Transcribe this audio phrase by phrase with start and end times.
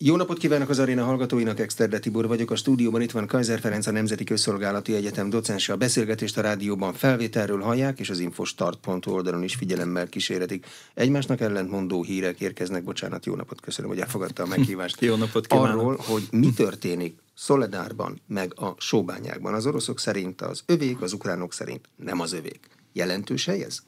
[0.00, 2.50] Jó napot kívánok az aréna hallgatóinak, Exterde Tibor vagyok.
[2.50, 5.72] A stúdióban itt van Kaiser Ferenc, a Nemzeti Közszolgálati Egyetem docense.
[5.72, 10.66] A beszélgetést a rádióban felvételről hallják, és az infostart.hu oldalon is figyelemmel kíséretik.
[10.94, 12.84] Egymásnak ellentmondó hírek érkeznek.
[12.84, 15.00] Bocsánat, jó napot, köszönöm, hogy elfogadta a meghívást.
[15.10, 15.80] jó napot kívánok.
[15.80, 19.54] Arról, hogy mi történik Szoledárban, meg a sóbányákban.
[19.54, 22.68] Az oroszok szerint az övék, az ukránok szerint nem az övék.
[22.92, 23.78] Jelentős hely ez?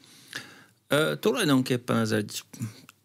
[0.87, 2.43] Ö, tulajdonképpen ez egy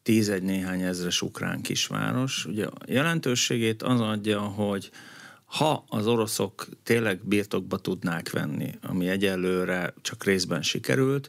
[0.07, 2.45] tízegy néhány ezres ukrán kisváros.
[2.45, 4.91] Ugye jelentőségét az adja, hogy
[5.45, 11.29] ha az oroszok tényleg birtokba tudnák venni, ami egyelőre csak részben sikerült,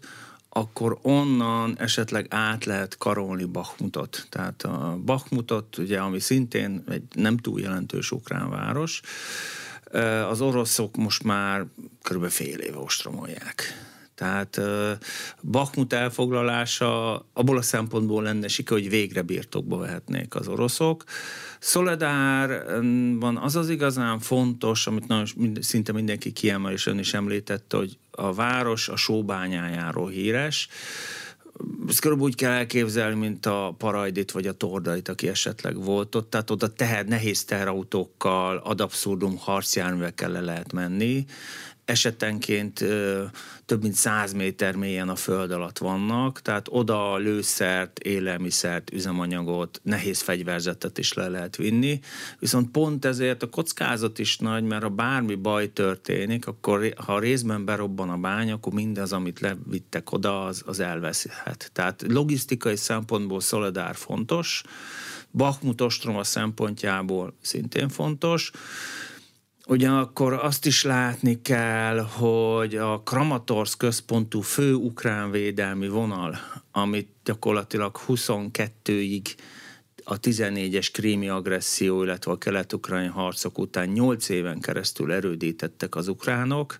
[0.49, 4.27] akkor onnan esetleg át lehet karolni Bakhmutot.
[4.29, 9.02] Tehát a Bakhmutot, ugye, ami szintén egy nem túl jelentős ukrán város,
[10.30, 11.66] az oroszok most már
[12.02, 12.27] kb.
[12.27, 13.63] fél éve ostromolják.
[14.17, 14.62] Tehát
[15.41, 21.03] Bakhmut elfoglalása abból a szempontból lenne siker, hogy végre birtokba vehetnék az oroszok.
[21.59, 25.25] Szoledárban az az igazán fontos, amit nagyon,
[25.59, 30.67] szinte mindenki kiemel, és ön is említette, hogy a város a sóbányájáról híres,
[31.88, 36.30] ezt körülbelül úgy kell elképzelni, mint a Parajdit vagy a Tordait, aki esetleg volt ott.
[36.30, 41.25] Tehát oda teher, nehéz teherautókkal, ad abszurdum harcjárművekkel le lehet menni
[41.88, 42.84] esetenként
[43.67, 50.21] több mint száz méter mélyen a föld alatt vannak, tehát oda lőszert, élelmiszert, üzemanyagot, nehéz
[50.21, 51.99] fegyverzetet is le lehet vinni,
[52.39, 57.65] viszont pont ezért a kockázat is nagy, mert ha bármi baj történik, akkor ha részben
[57.65, 61.69] berobban a bánya, akkor mindez, amit levittek oda, az, az elveszhet.
[61.73, 64.63] Tehát logisztikai szempontból Szoledár fontos,
[65.31, 68.51] Bakhmut ostroma szempontjából szintén fontos,
[69.69, 76.37] Ugyanakkor azt is látni kell, hogy a Kramatorsk központú fő ukrán védelmi vonal,
[76.71, 79.25] amit gyakorlatilag 22-ig
[80.03, 86.77] a 14-es krími agresszió, illetve a kelet-ukrajn harcok után 8 éven keresztül erődítettek az ukránok,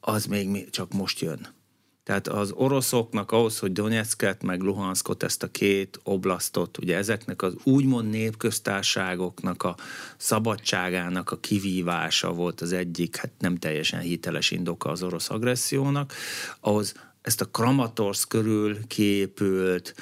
[0.00, 1.59] az még csak most jön.
[2.02, 7.54] Tehát az oroszoknak ahhoz, hogy Donetsket meg Luhanskot, ezt a két oblasztot, ugye ezeknek az
[7.64, 9.76] úgymond népköztárságoknak a
[10.16, 16.12] szabadságának a kivívása volt az egyik, hát nem teljesen hiteles indoka az orosz agressziónak,
[16.60, 19.94] ahhoz ezt a Kramatorsz körül kiépült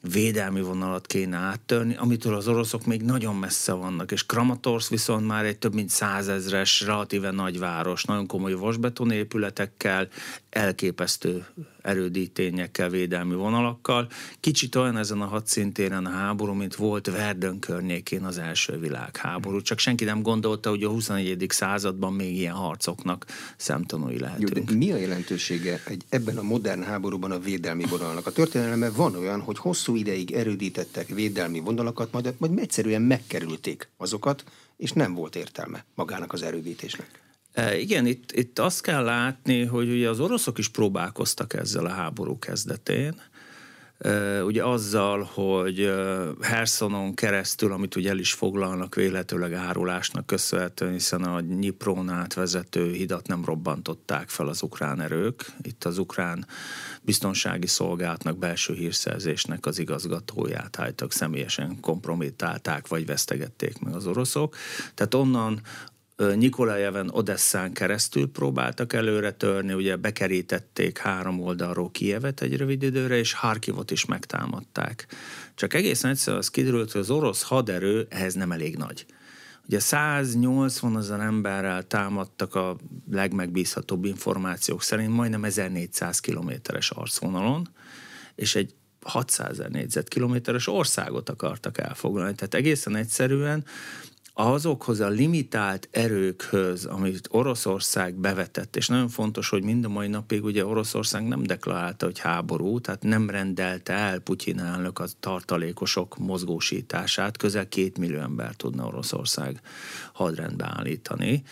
[0.00, 5.44] védelmi vonalat kéne áttörni, amitől az oroszok még nagyon messze vannak, és Kramatorsz viszont már
[5.44, 10.08] egy több mint százezres, relatíve nagy város, nagyon komoly vasbeton épületekkel,
[10.50, 11.46] elképesztő
[11.82, 14.08] erődítényekkel, védelmi vonalakkal.
[14.40, 19.60] Kicsit olyan ezen a hadszintéren a háború, mint volt Verdön környékén az első világháború.
[19.60, 21.46] Csak senki nem gondolta, hogy a 21.
[21.48, 24.70] században még ilyen harcoknak szemtanúi lehetünk.
[24.70, 28.26] Jó, mi a jelentősége egy, ebben a modern háborúban a védelmi vonalnak?
[28.26, 34.44] A történelemben van olyan, hogy hosszú ideig erődítettek védelmi vonalakat, majd, majd egyszerűen megkerülték azokat,
[34.76, 37.27] és nem volt értelme magának az erődítésnek.
[37.58, 41.88] E, igen, itt, itt azt kell látni, hogy ugye az oroszok is próbálkoztak ezzel a
[41.88, 43.20] háború kezdetén,
[43.98, 50.92] e, ugye azzal, hogy e, Hersonon keresztül, amit ugye el is foglalnak véletőleg árulásnak köszönhetően,
[50.92, 55.52] hiszen a Nyiprón átvezető hidat nem robbantották fel az ukrán erők.
[55.62, 56.46] Itt az ukrán
[57.02, 64.56] biztonsági szolgálatnak, belső hírszerzésnek az igazgatóját álltak személyesen kompromittálták, vagy vesztegették meg az oroszok.
[64.94, 65.60] Tehát onnan
[66.18, 73.32] Nikolajeven Odesszán keresztül próbáltak előre törni, ugye bekerítették három oldalról Kievet egy rövid időre, és
[73.32, 75.06] Harkivot is megtámadták.
[75.54, 79.06] Csak egészen egyszerűen az kiderült, hogy az orosz haderő ehhez nem elég nagy.
[79.66, 82.76] Ugye 180 ezer emberrel támadtak a
[83.10, 87.68] legmegbízhatóbb információk szerint majdnem 1400 kilométeres arcvonalon,
[88.34, 92.34] és egy 600 ezer négyzetkilométeres országot akartak elfoglalni.
[92.34, 93.64] Tehát egészen egyszerűen
[94.40, 100.44] azokhoz a limitált erőkhöz, amit Oroszország bevetett, és nagyon fontos, hogy mind a mai napig
[100.44, 107.36] ugye Oroszország nem deklarálta, hogy háború, tehát nem rendelte el Putyin elnök a tartalékosok mozgósítását,
[107.36, 109.60] közel két millió ember tudna Oroszország
[110.12, 111.42] hadrendbe állítani.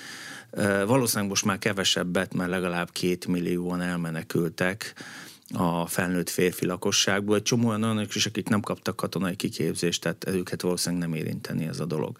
[0.87, 4.95] Valószínűleg most már kevesebbet, mert legalább két millióan elmenekültek
[5.55, 7.37] a felnőtt férfi lakosságból.
[7.37, 11.67] Egy csomó olyan olyanok is, akik nem kaptak katonai kiképzést, tehát őket valószínűleg nem érinteni
[11.67, 12.17] ez a dolog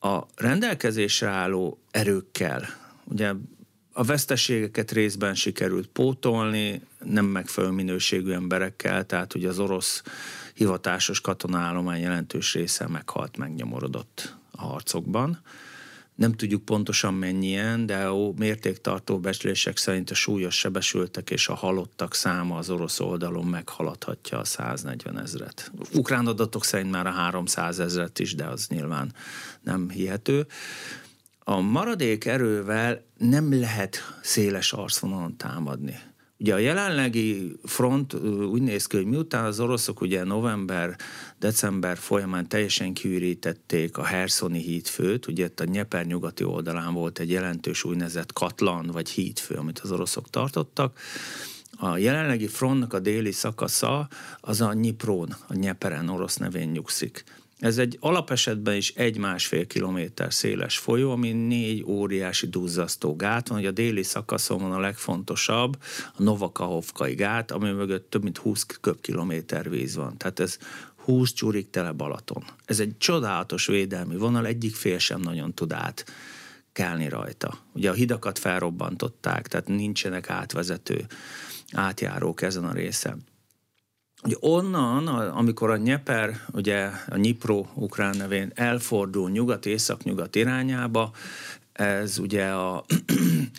[0.00, 2.68] a rendelkezésre álló erőkkel,
[3.04, 3.32] ugye
[3.92, 10.02] a veszteségeket részben sikerült pótolni, nem megfelelő minőségű emberekkel, tehát ugye az orosz
[10.54, 15.40] hivatásos katonaállomány jelentős része meghalt, megnyomorodott a harcokban.
[16.18, 22.14] Nem tudjuk pontosan mennyien, de a mértéktartó becslések szerint a súlyos sebesültek és a halottak
[22.14, 25.72] száma az orosz oldalon meghaladhatja a 140 ezret.
[25.94, 29.12] Ukrán adatok szerint már a 300 ezret is, de az nyilván
[29.62, 30.46] nem hihető.
[31.38, 35.98] A maradék erővel nem lehet széles arcvonalon támadni.
[36.40, 38.14] Ugye a jelenlegi front
[38.50, 40.96] úgy néz ki, hogy miután az oroszok ugye november,
[41.38, 47.30] december folyamán teljesen kiürítették a Herszoni hídfőt, ugye itt a Nyeper nyugati oldalán volt egy
[47.30, 50.98] jelentős úgynevezett katlan vagy hídfő, amit az oroszok tartottak,
[51.80, 54.08] a jelenlegi frontnak a déli szakasza
[54.40, 57.24] az a Nyiprón, a Nyeperen orosz nevén nyugszik.
[57.58, 63.66] Ez egy alapesetben is egy-másfél kilométer széles folyó, ami négy óriási duzzasztó gát van, hogy
[63.66, 65.78] a déli szakaszon van a legfontosabb,
[66.16, 70.16] a Novakahovkai gát, ami mögött több mint 20 köbkilométer víz van.
[70.16, 70.58] Tehát ez
[70.96, 72.44] 20 csúrik tele Balaton.
[72.64, 76.04] Ez egy csodálatos védelmi vonal, egyik fél sem nagyon tud át
[76.72, 77.58] kelni rajta.
[77.72, 81.06] Ugye a hidakat felrobbantották, tehát nincsenek átvezető
[81.72, 83.24] átjárók ezen a részen.
[84.24, 91.10] Ugye onnan, amikor a Nyeper, ugye a Nyipro ukrán nevén elfordul nyugat-észak-nyugat irányába,
[91.72, 92.84] ez ugye a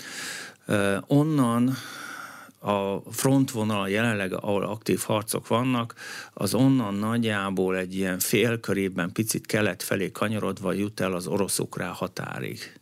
[1.08, 1.76] onnan
[2.60, 5.94] a frontvonal jelenleg, ahol aktív harcok vannak,
[6.34, 12.80] az onnan nagyjából egy ilyen félkörében picit kelet felé kanyarodva jut el az orosz-ukrán határig.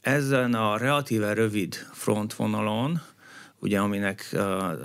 [0.00, 3.00] Ezen a relatíve rövid frontvonalon
[3.64, 4.42] ugye aminek uh,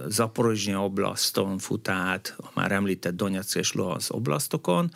[0.07, 4.91] Zaporozsnya oblaszton fut át, a már említett Donetsz és Luhansz oblasztokon,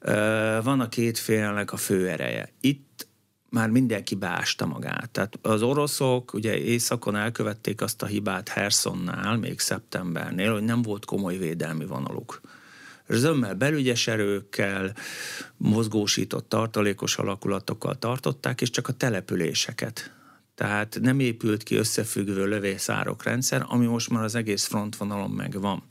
[0.00, 2.48] uh, van a két félnek a főereje.
[2.60, 3.06] Itt
[3.50, 5.10] már mindenki beásta magát.
[5.10, 11.04] Tehát az oroszok ugye északon elkövették azt a hibát Hersonnál, még szeptembernél, hogy nem volt
[11.04, 12.40] komoly védelmi vonaluk.
[13.08, 14.94] Zömmel belügyes erőkkel,
[15.56, 20.21] mozgósított tartalékos alakulatokkal tartották, és csak a településeket
[20.54, 25.82] tehát nem épült ki összefüggő lövészárok rendszer, ami most már az egész frontvonalon megvan.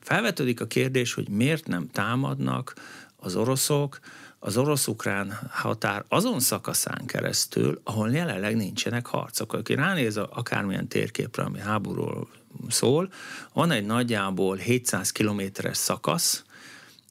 [0.00, 2.74] Felvetődik a kérdés, hogy miért nem támadnak
[3.16, 3.98] az oroszok
[4.38, 9.52] az orosz-ukrán határ azon szakaszán keresztül, ahol jelenleg nincsenek harcok.
[9.52, 12.28] Aki ránéz akármilyen térképre, ami háborúról
[12.68, 13.12] szól,
[13.52, 16.44] van egy nagyjából 700 kilométeres szakasz,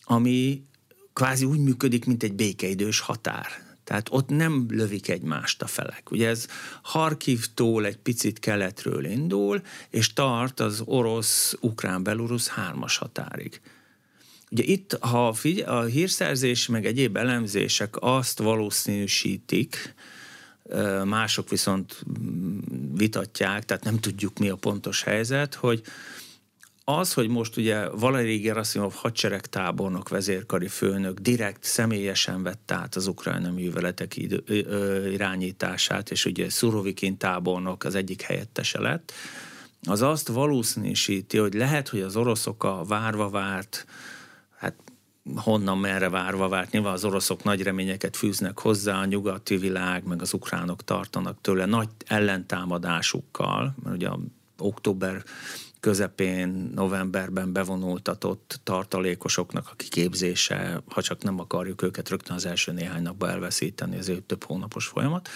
[0.03, 0.63] ami
[1.13, 3.47] kvázi úgy működik, mint egy békeidős határ.
[3.93, 6.11] Tehát ott nem lövik egymást a felek.
[6.11, 6.47] Ugye ez
[6.81, 13.61] Harkivtól egy picit keletről indul, és tart az orosz-ukrán-belorusz hármas határig.
[14.51, 19.93] Ugye itt, ha figy- a hírszerzés meg egyéb elemzések azt valószínűsítik,
[21.03, 22.59] mások viszont mm,
[22.93, 25.81] vitatják, tehát nem tudjuk mi a pontos helyzet, hogy
[26.85, 33.51] az, hogy most ugye Valeri Gerasimov hadseregtábornok, vezérkari főnök direkt személyesen vett át az ukrajna
[33.51, 39.13] műveletek idő, ö, irányítását, és ugye Szurovikin tábornok az egyik helyettese lett,
[39.87, 43.85] az azt valószínűsíti, hogy lehet, hogy az oroszok a várva várt,
[44.57, 44.75] hát
[45.35, 46.71] honnan merre várva várt.
[46.71, 51.65] Nyilván az oroszok nagy reményeket fűznek hozzá, a nyugati világ, meg az ukránok tartanak tőle
[51.65, 54.19] nagy ellentámadásukkal, mert ugye a
[54.57, 55.23] október
[55.83, 63.01] közepén, novemberben bevonultatott tartalékosoknak a kiképzése, ha csak nem akarjuk őket rögtön az első néhány
[63.01, 65.29] napban elveszíteni, ez egy több hónapos folyamat,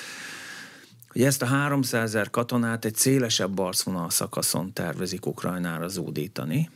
[1.08, 6.70] hogy ezt a 300 ezer katonát egy szélesebb arcvonal szakaszon tervezik Ukrajnára zúdítani,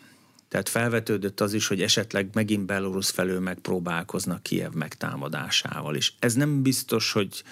[0.48, 6.16] tehát felvetődött az is, hogy esetleg megint Belarus felől megpróbálkoznak Kiev megtámadásával is.
[6.20, 7.44] Ez nem biztos, hogy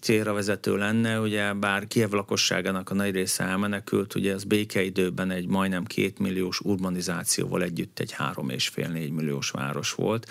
[0.00, 5.46] célra vezető lenne, ugye bár Kiev lakosságának a nagy része elmenekült, ugye az békeidőben egy
[5.46, 10.26] majdnem két milliós urbanizációval együtt egy három és fél négy milliós város volt.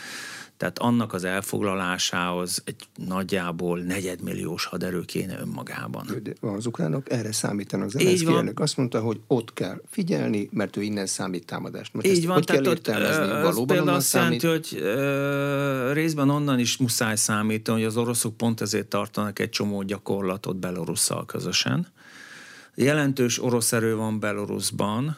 [0.58, 2.76] Tehát annak az elfoglalásához egy
[3.08, 6.06] nagyjából negyedmilliós haderő kéne önmagában.
[6.24, 7.90] De az ukránok erre számítanak.
[7.90, 11.94] Zelenszky elnök azt mondta, hogy ott kell figyelni, mert ő innen számít támadást.
[11.94, 12.72] Most Így van, tehát kell?
[12.72, 12.88] Ott,
[13.44, 14.42] Valóban onnan azt számít?
[14.42, 19.50] jelenti, hogy ö, részben onnan is muszáj számítani, hogy az oroszok pont ezért tartanak egy
[19.58, 21.88] csomó gyakorlatot Belorusszal közösen.
[22.76, 25.18] Jelentős orosz erő van Belarusban,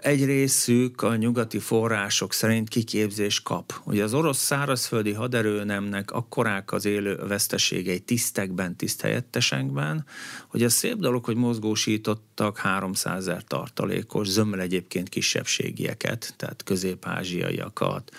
[0.00, 3.80] egy részük a nyugati források szerint kiképzés kap.
[3.84, 10.04] Ugye az orosz szárazföldi haderőnemnek akkorák az élő veszteségei tisztekben, tiszthelyettesekben,
[10.48, 18.10] hogy az szép dolog, hogy mozgósítottak 300 ezer tartalékos, zömmel egyébként kisebbségieket, tehát közép-ázsiaiakat,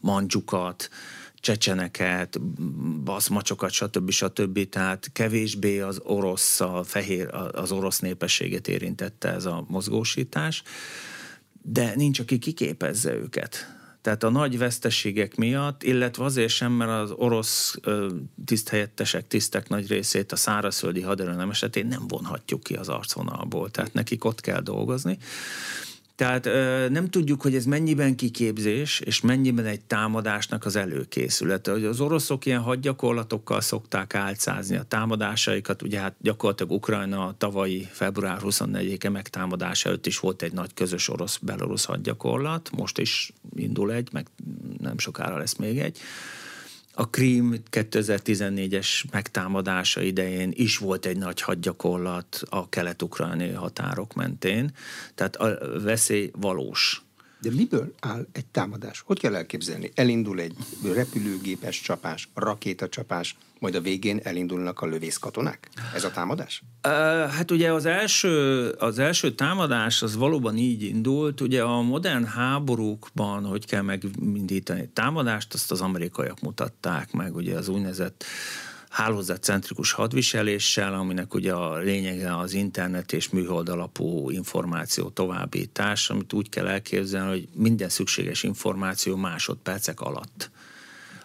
[0.00, 0.88] mandzsukat,
[1.46, 2.40] csecseneket,
[3.04, 4.10] baszmacsokat, stb.
[4.10, 4.68] stb.
[4.68, 10.62] Tehát kevésbé az orosz, a fehér, az orosz népességet érintette ez a mozgósítás,
[11.62, 13.74] de nincs, aki kiképezze őket.
[14.00, 17.78] Tehát a nagy veszteségek miatt, illetve azért sem, mert az orosz
[18.44, 23.70] tiszthelyettesek, tisztek nagy részét a szárazföldi haderő esetén nem vonhatjuk ki az arcvonalból.
[23.70, 25.18] Tehát nekik ott kell dolgozni.
[26.16, 26.44] Tehát
[26.90, 31.72] nem tudjuk, hogy ez mennyiben kiképzés, és mennyiben egy támadásnak az előkészülete.
[31.72, 38.38] Hogy az oroszok ilyen hadgyakorlatokkal szokták álcázni a támadásaikat, ugye hát gyakorlatilag Ukrajna tavalyi február
[38.42, 44.26] 24-e megtámadása előtt is volt egy nagy közös orosz-belorusz hadgyakorlat, most is indul egy, meg
[44.78, 45.98] nem sokára lesz még egy.
[46.98, 54.72] A Krím 2014-es megtámadása idején is volt egy nagy hadgyakorlat a kelet-ukrajnai határok mentén,
[55.14, 57.05] tehát a veszély valós.
[57.46, 59.02] De miből áll egy támadás?
[59.06, 59.90] Hogy kell elképzelni?
[59.94, 60.54] Elindul egy
[60.94, 65.68] repülőgépes csapás, rakétacsapás, majd a végén elindulnak a lövészkatonák?
[65.94, 66.62] Ez a támadás?
[67.30, 71.40] Hát ugye az első, az első támadás az valóban így indult.
[71.40, 77.56] Ugye a modern háborúkban, hogy kell megindítani egy támadást, azt az amerikaiak mutatták meg, ugye
[77.56, 78.24] az úgynevezett
[78.96, 86.48] hálózatcentrikus hadviseléssel, aminek ugye a lényege az internet és műhold alapú információ továbbítás, amit úgy
[86.48, 90.50] kell elképzelni, hogy minden szükséges információ másodpercek alatt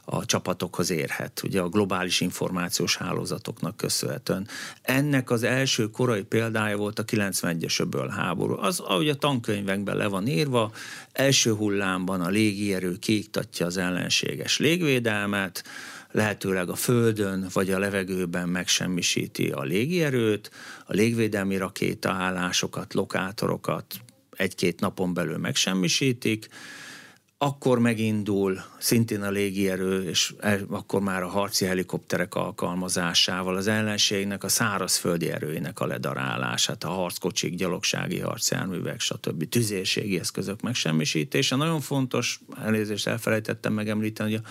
[0.05, 4.47] a csapatokhoz érhet, ugye a globális információs hálózatoknak köszönhetően.
[4.81, 8.57] Ennek az első korai példája volt a 91-es öböl háború.
[8.59, 10.71] Az, ahogy a tankönyvekben le van írva,
[11.11, 15.63] első hullámban a légierő kiiktatja az ellenséges légvédelmet,
[16.11, 20.51] lehetőleg a földön vagy a levegőben megsemmisíti a légierőt,
[20.85, 23.85] a légvédelmi rakétaállásokat, lokátorokat
[24.31, 26.47] egy-két napon belül megsemmisítik,
[27.43, 30.33] akkor megindul szintén a légierő, és
[30.69, 37.55] akkor már a harci helikopterek alkalmazásával az ellenségnek a szárazföldi erőinek a ledarálását, a harckocsik,
[37.55, 39.49] gyalogsági harcjárművek, stb.
[39.49, 41.55] tüzérségi eszközök megsemmisítése.
[41.55, 44.49] Nagyon fontos, elnézést elfelejtettem megemlíteni, hogy a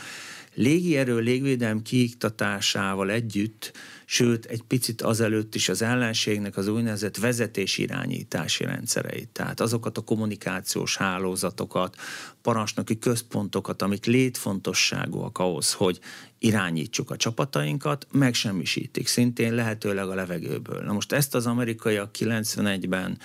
[0.55, 3.73] légierő légvédelm kiiktatásával együtt,
[4.05, 10.97] sőt egy picit azelőtt is az ellenségnek az úgynevezett vezetés-irányítási rendszereit, tehát azokat a kommunikációs
[10.97, 11.97] hálózatokat,
[12.43, 16.01] parancsnoki központokat, amik létfontosságúak ahhoz, hogy
[16.39, 20.83] irányítsuk a csapatainkat, megsemmisítik szintén lehetőleg a levegőből.
[20.83, 23.19] Na most ezt az amerikaiak 91-ben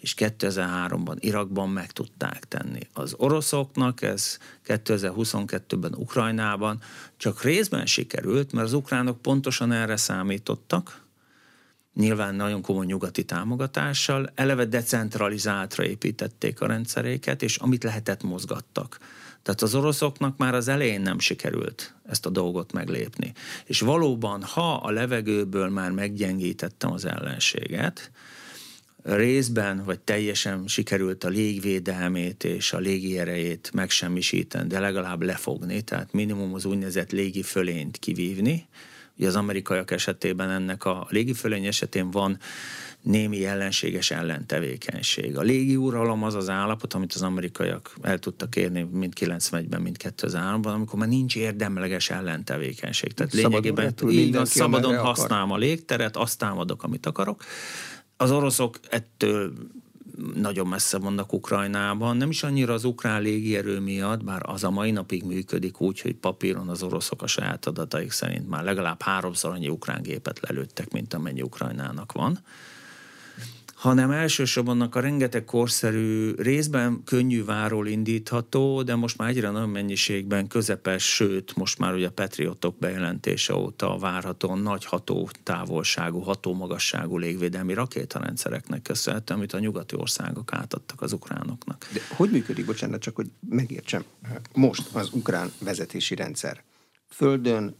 [0.00, 2.80] és 2003-ban Irakban meg tudták tenni.
[2.92, 6.80] Az oroszoknak ez 2022-ben Ukrajnában
[7.16, 11.06] csak részben sikerült, mert az ukránok pontosan erre számítottak,
[11.94, 18.98] nyilván nagyon komoly nyugati támogatással, eleve decentralizáltra építették a rendszeréket, és amit lehetett mozgattak.
[19.42, 23.32] Tehát az oroszoknak már az elején nem sikerült ezt a dolgot meglépni.
[23.64, 28.10] És valóban, ha a levegőből már meggyengítettem az ellenséget,
[29.14, 36.12] részben vagy teljesen sikerült a légvédelmét és a légi erejét megsemmisíteni, de legalább lefogni, tehát
[36.12, 38.66] minimum az úgynevezett légi fölényt kivívni.
[39.16, 42.38] Ugye az amerikaiak esetében ennek a légi fölény esetén van
[43.02, 45.36] némi ellenséges ellentevékenység.
[45.36, 49.96] A légi uralom az az állapot, amit az amerikaiak el tudtak érni mind 91-ben, mind
[49.98, 53.12] 2003-ban, amikor már nincs érdemleges ellentevékenység.
[53.12, 57.44] Tehát lényegében így van, szabadon használom a légteret, azt támadok, amit akarok.
[58.20, 59.52] Az oroszok ettől
[60.34, 64.90] nagyon messze vannak Ukrajnában, nem is annyira az ukrán légierő miatt, bár az a mai
[64.90, 69.68] napig működik úgy, hogy papíron az oroszok a saját adataik szerint már legalább háromszor annyi
[69.68, 72.38] ukrán gépet lelőttek, mint amennyi Ukrajnának van
[73.78, 80.46] hanem elsősorban a rengeteg korszerű, részben könnyű váról indítható, de most már egyre nagy mennyiségben
[80.46, 87.18] közepes, sőt, most már ugye a Patriotok bejelentése óta várhatóan nagy ható távolságú, ható magasságú
[87.18, 91.88] légvédelmi rakétarendszereknek köszönhető, amit a nyugati országok átadtak az ukránoknak.
[91.92, 94.04] De hogy működik, bocsánat, csak hogy megértsem,
[94.54, 96.62] most az ukrán vezetési rendszer
[97.08, 97.74] földön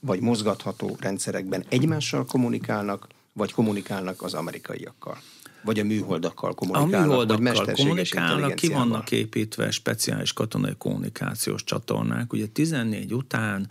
[0.00, 5.18] vagy mozgatható rendszerekben egymással kommunikálnak, vagy kommunikálnak az amerikaiakkal?
[5.64, 7.00] Vagy a műholdakkal kommunikálnak?
[7.00, 12.32] A műholdakkal kommunikálnak, ki vannak építve speciális katonai kommunikációs csatornák.
[12.32, 13.68] Ugye 14 után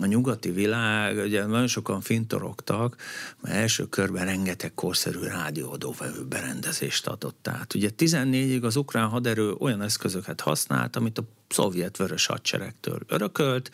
[0.00, 2.96] a nyugati világ, ugye nagyon sokan fintorogtak,
[3.40, 7.74] mert első körben rengeteg korszerű rádióadóvevő berendezést adott át.
[7.74, 13.70] Ugye 14-ig az ukrán haderő olyan eszközöket használt, amit a szovjet vörös hadseregtől örökölt,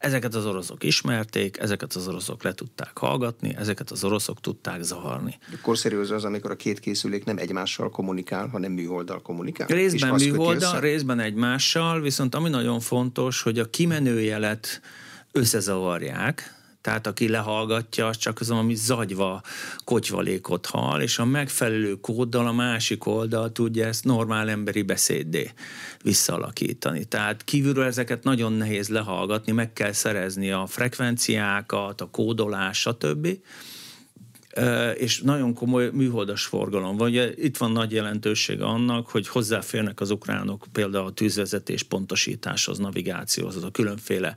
[0.00, 5.38] Ezeket az oroszok ismerték, ezeket az oroszok le tudták hallgatni, ezeket az oroszok tudták zavarni.
[5.52, 9.66] A korszerű az az, amikor a két készülék nem egymással kommunikál, hanem műholddal kommunikál?
[9.66, 14.80] Részben műholddal, részben egymással, viszont ami nagyon fontos, hogy a kimenő jelet
[15.32, 19.42] összezavarják, Tehát aki lehallgatja, az csak az, ami zagyva
[19.84, 25.50] kotyvalékot hal, és a megfelelő kóddal a másik oldal tudja ezt normál emberi beszéddé
[26.02, 27.04] visszalakítani.
[27.04, 33.28] Tehát kívülről ezeket nagyon nehéz lehallgatni, meg kell szerezni a frekvenciákat, a kódolás, stb
[34.94, 37.08] és nagyon komoly műholdas forgalom van.
[37.08, 43.64] Ugye itt van nagy jelentősége annak, hogy hozzáférnek az ukránok például a tűzvezetés pontosításhoz, navigációhoz,
[43.64, 44.36] a különféle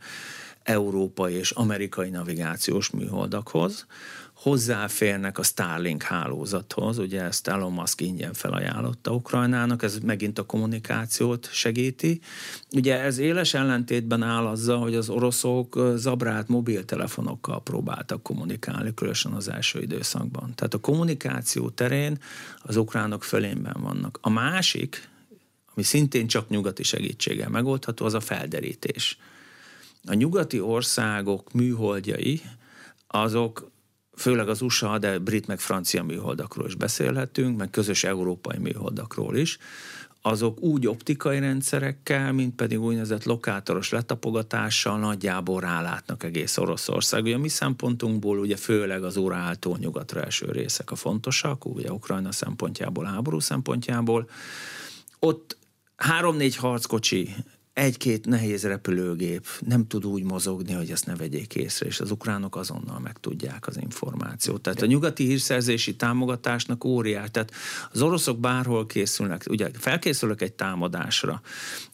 [0.64, 3.86] európai és amerikai navigációs műholdakhoz,
[4.34, 11.50] hozzáférnek a Starlink hálózathoz, ugye ezt Elon Musk ingyen felajánlotta Ukrajnának, ez megint a kommunikációt
[11.52, 12.22] segíti.
[12.72, 19.50] Ugye ez éles ellentétben áll azzal, hogy az oroszok zabrált mobiltelefonokkal próbáltak kommunikálni, különösen az
[19.50, 20.54] első időszakban.
[20.56, 22.18] Tehát a kommunikáció terén
[22.62, 24.18] az ukránok fölénben vannak.
[24.22, 25.10] A másik,
[25.74, 29.18] ami szintén csak nyugati segítséggel megoldható, az a felderítés.
[30.08, 32.42] A nyugati országok műholdjai,
[33.08, 33.72] azok
[34.16, 39.58] főleg az USA, de brit meg francia műholdakról is beszélhetünk, meg közös európai műholdakról is,
[40.26, 47.24] azok úgy optikai rendszerekkel, mint pedig úgynevezett lokátoros letapogatással nagyjából rálátnak egész Oroszország.
[47.24, 52.32] Ugye a mi szempontunkból ugye főleg az óráltól nyugatra eső részek a fontosak, ugye Ukrajna
[52.32, 54.30] szempontjából, háború szempontjából.
[55.20, 55.58] Ott
[55.96, 57.36] három-négy harckocsi
[57.74, 62.56] egy-két nehéz repülőgép nem tud úgy mozogni, hogy ezt ne vegyék észre, és az ukránok
[62.56, 64.62] azonnal megtudják az információt.
[64.62, 67.28] Tehát a nyugati hírszerzési támogatásnak óriás.
[67.32, 67.52] Tehát
[67.92, 71.42] az oroszok bárhol készülnek, ugye felkészülök egy támadásra.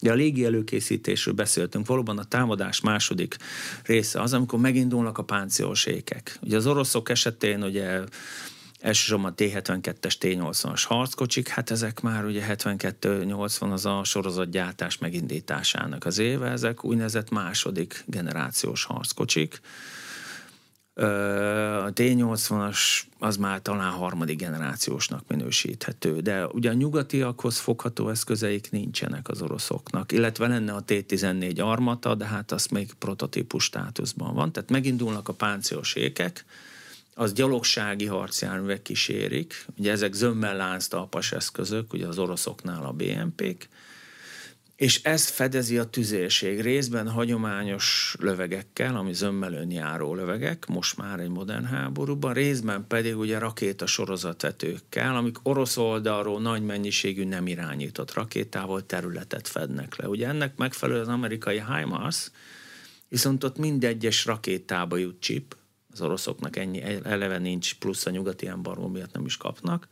[0.01, 3.37] Ugye a légi előkészítésről beszéltünk, valóban a támadás második
[3.83, 6.37] része az, amikor megindulnak a páncélos ékek.
[6.41, 7.99] Ugye az oroszok esetén ugye
[8.79, 16.49] elsősorban T-72-es, T-80-as harckocsik, hát ezek már ugye 72-80 az a sorozatgyártás megindításának az éve,
[16.49, 19.61] ezek úgynevezett második generációs harckocsik.
[20.93, 22.79] A T-80-as
[23.19, 30.11] az már talán harmadik generációsnak minősíthető, de ugye a nyugatiakhoz fogható eszközeik nincsenek az oroszoknak,
[30.11, 35.33] illetve lenne a T-14 armata, de hát az még prototípus státuszban van, tehát megindulnak a
[35.33, 36.45] páncélos ékek,
[37.19, 43.67] az gyalogsági harcjárművek kísérik, ugye ezek zömmel lánctalpas eszközök, ugye az oroszoknál a BMP-k,
[44.75, 51.29] és ezt fedezi a tüzérség részben hagyományos lövegekkel, ami zömmel önjáró lövegek, most már egy
[51.29, 58.85] modern háborúban, részben pedig ugye rakéta sorozatvetőkkel, amik orosz oldalról nagy mennyiségű nem irányított rakétával
[58.85, 60.07] területet fednek le.
[60.07, 62.31] Ugye ennek megfelelő az amerikai HIMARS,
[63.07, 65.57] viszont ott mindegyes rakétába jut chip,
[65.91, 69.87] az oroszoknak ennyi eleve nincs, plusz a nyugati embargó miatt nem is kapnak.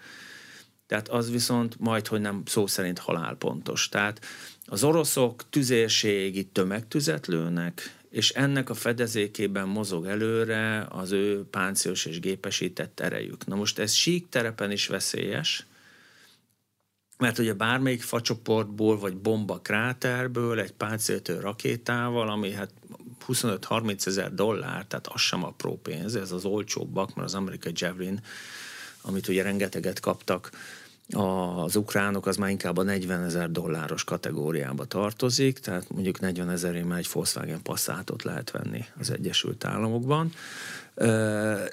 [0.87, 3.89] Tehát az viszont majd, hogy nem szó szerint halálpontos.
[3.89, 4.25] Tehát
[4.65, 12.19] az oroszok tüzérségi tömegtüzet lőnek, és ennek a fedezékében mozog előre az ő páncélos és
[12.19, 13.45] gépesített erejük.
[13.45, 15.65] Na most ez sík terepen is veszélyes,
[17.17, 22.71] mert ugye bármelyik facsoportból vagy bomba kráterből egy páncéltő rakétával, ami hát
[23.27, 28.19] 25-30 ezer dollár, tehát az sem apró pénz, ez az olcsóbbak, mert az amerikai Javelin,
[29.01, 30.49] amit ugye rengeteget kaptak,
[31.09, 36.85] az ukránok az már inkább a 40 ezer dolláros kategóriába tartozik, tehát mondjuk 40 ezerért
[36.85, 40.31] már egy Volkswagen Passatot lehet venni az Egyesült Államokban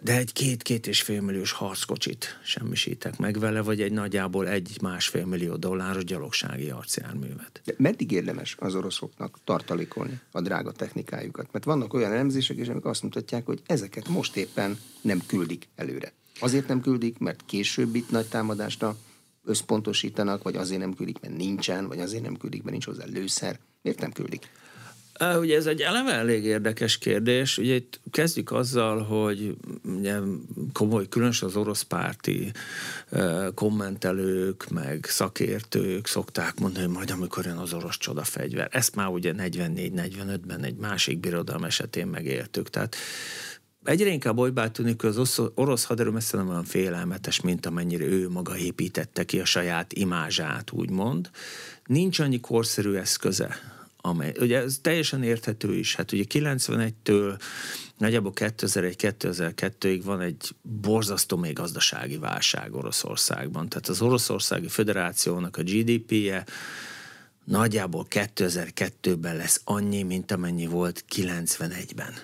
[0.02, 5.24] de egy két-két és fél milliós harckocsit semmisítek meg vele, vagy egy nagyjából egy másfél
[5.24, 7.60] millió dolláros gyalogsági arcjárművet.
[7.64, 11.52] De meddig érdemes az oroszoknak tartalékolni a drága technikájukat?
[11.52, 16.12] Mert vannak olyan elemzések is, amik azt mutatják, hogy ezeket most éppen nem küldik előre.
[16.40, 18.96] Azért nem küldik, mert később itt nagy támadásra
[19.44, 23.58] összpontosítanak, vagy azért nem küldik, mert nincsen, vagy azért nem küldik, mert nincs hozzá lőszer.
[23.82, 24.48] Miért nem küldik?
[25.20, 27.58] Ugye ez egy eleve elég érdekes kérdés.
[27.58, 29.56] Ugye itt kezdjük azzal, hogy
[29.96, 30.18] ugye
[30.72, 32.52] komoly, különösen az orosz párti
[33.54, 38.68] kommentelők, meg szakértők szokták mondani, hogy majd amikor jön az orosz csodafegyver.
[38.72, 42.70] Ezt már ugye 44-45-ben egy másik birodalom esetén megértük.
[42.70, 42.96] Tehát
[43.84, 48.28] egyre inkább olybá tűnik, hogy az orosz haderő messze nem olyan félelmetes, mint amennyire ő
[48.28, 51.30] maga építette ki a saját imázsát, úgymond.
[51.86, 53.56] Nincs annyi korszerű eszköze
[54.06, 57.40] amely, ugye ez teljesen érthető is, hát ugye 91-től
[57.98, 63.68] nagyjából 2001-2002-ig van egy borzasztó még gazdasági válság Oroszországban.
[63.68, 66.46] Tehát az Oroszországi Föderációnak a GDP-je
[67.44, 72.14] nagyjából 2002-ben lesz annyi, mint amennyi volt 91-ben.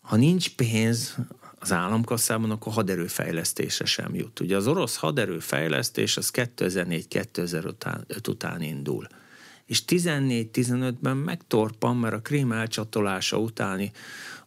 [0.00, 1.16] Ha nincs pénz
[1.58, 4.40] az államkasszában, akkor haderőfejlesztésre sem jut.
[4.40, 9.06] Ugye az orosz haderőfejlesztés az 2004-2005 után, után indul
[9.68, 13.92] és 14-15-ben megtorpan, mert a krím elcsatolása utáni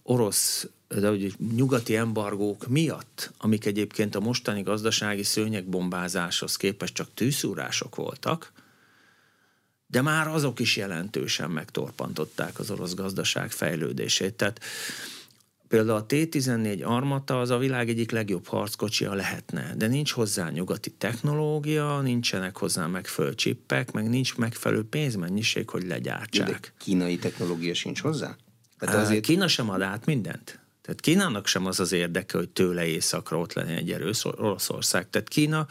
[0.03, 0.67] orosz
[0.99, 8.51] de hogy nyugati embargók miatt, amik egyébként a mostani gazdasági szőnyegbombázáshoz képest csak tűszúrások voltak,
[9.87, 14.33] de már azok is jelentősen megtorpantották az orosz gazdaság fejlődését.
[14.33, 14.59] Tehát
[15.71, 20.89] például a T-14 armata az a világ egyik legjobb harckocsia lehetne, de nincs hozzá nyugati
[20.89, 26.49] technológia, nincsenek hozzá megfelelő csippek, meg nincs megfelelő pénzmennyiség, hogy legyártsák.
[26.49, 28.35] De kínai technológia sincs hozzá?
[28.79, 29.21] Tehát azért...
[29.21, 30.59] Kína sem ad át mindent.
[30.81, 35.09] Tehát Kínának sem az az érdeke, hogy tőle északra ott legyen egy erős Oroszország.
[35.09, 35.67] Tehát Kína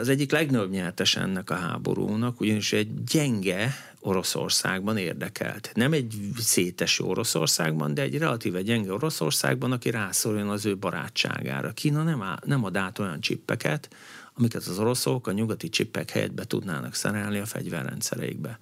[0.00, 5.70] az egyik legnagyobb nyertes ennek a háborúnak, ugyanis egy gyenge Oroszországban érdekelt.
[5.74, 11.72] Nem egy széteső Oroszországban, de egy relatíve gyenge Oroszországban, aki rászorjon az ő barátságára.
[11.72, 13.88] Kína nem, á, nem ad át olyan csippeket,
[14.34, 18.58] amiket az oroszok a nyugati csippek helyett be tudnának szerelni a fegyverrendszereikbe.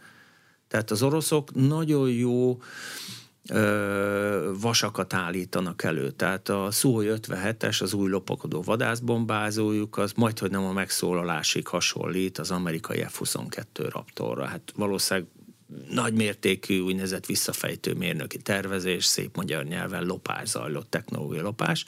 [0.68, 2.60] Tehát az oroszok nagyon jó
[3.52, 6.10] ö, vasakat állítanak elő.
[6.10, 12.38] Tehát a Suhoi 57-es, az új lopakodó vadászbombázójuk, az majd, hogy nem a megszólalásig hasonlít
[12.38, 14.44] az amerikai F-22 Raptorra.
[14.44, 15.28] Hát valószínűleg
[15.90, 21.86] nagy mértékű úgynevezett visszafejtő mérnöki tervezés, szép magyar nyelven lopás zajlott, technológia lopás.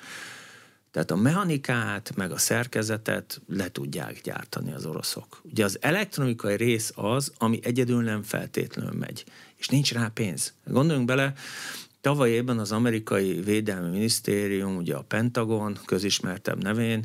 [0.91, 5.41] Tehát a mechanikát, meg a szerkezetet le tudják gyártani az oroszok.
[5.45, 9.25] Ugye az elektronikai rész az, ami egyedül nem feltétlenül megy
[9.61, 10.53] és nincs rá pénz.
[10.65, 11.33] Gondoljunk bele,
[12.01, 17.05] tavaly évben az amerikai védelmi minisztérium, ugye a Pentagon közismertebb nevén,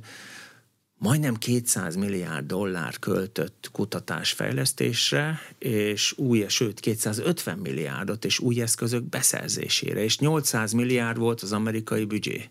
[0.97, 10.03] majdnem 200 milliárd dollár költött kutatásfejlesztésre, és új, sőt 250 milliárdot és új eszközök beszerzésére,
[10.03, 12.49] és 800 milliárd volt az amerikai büdzsé.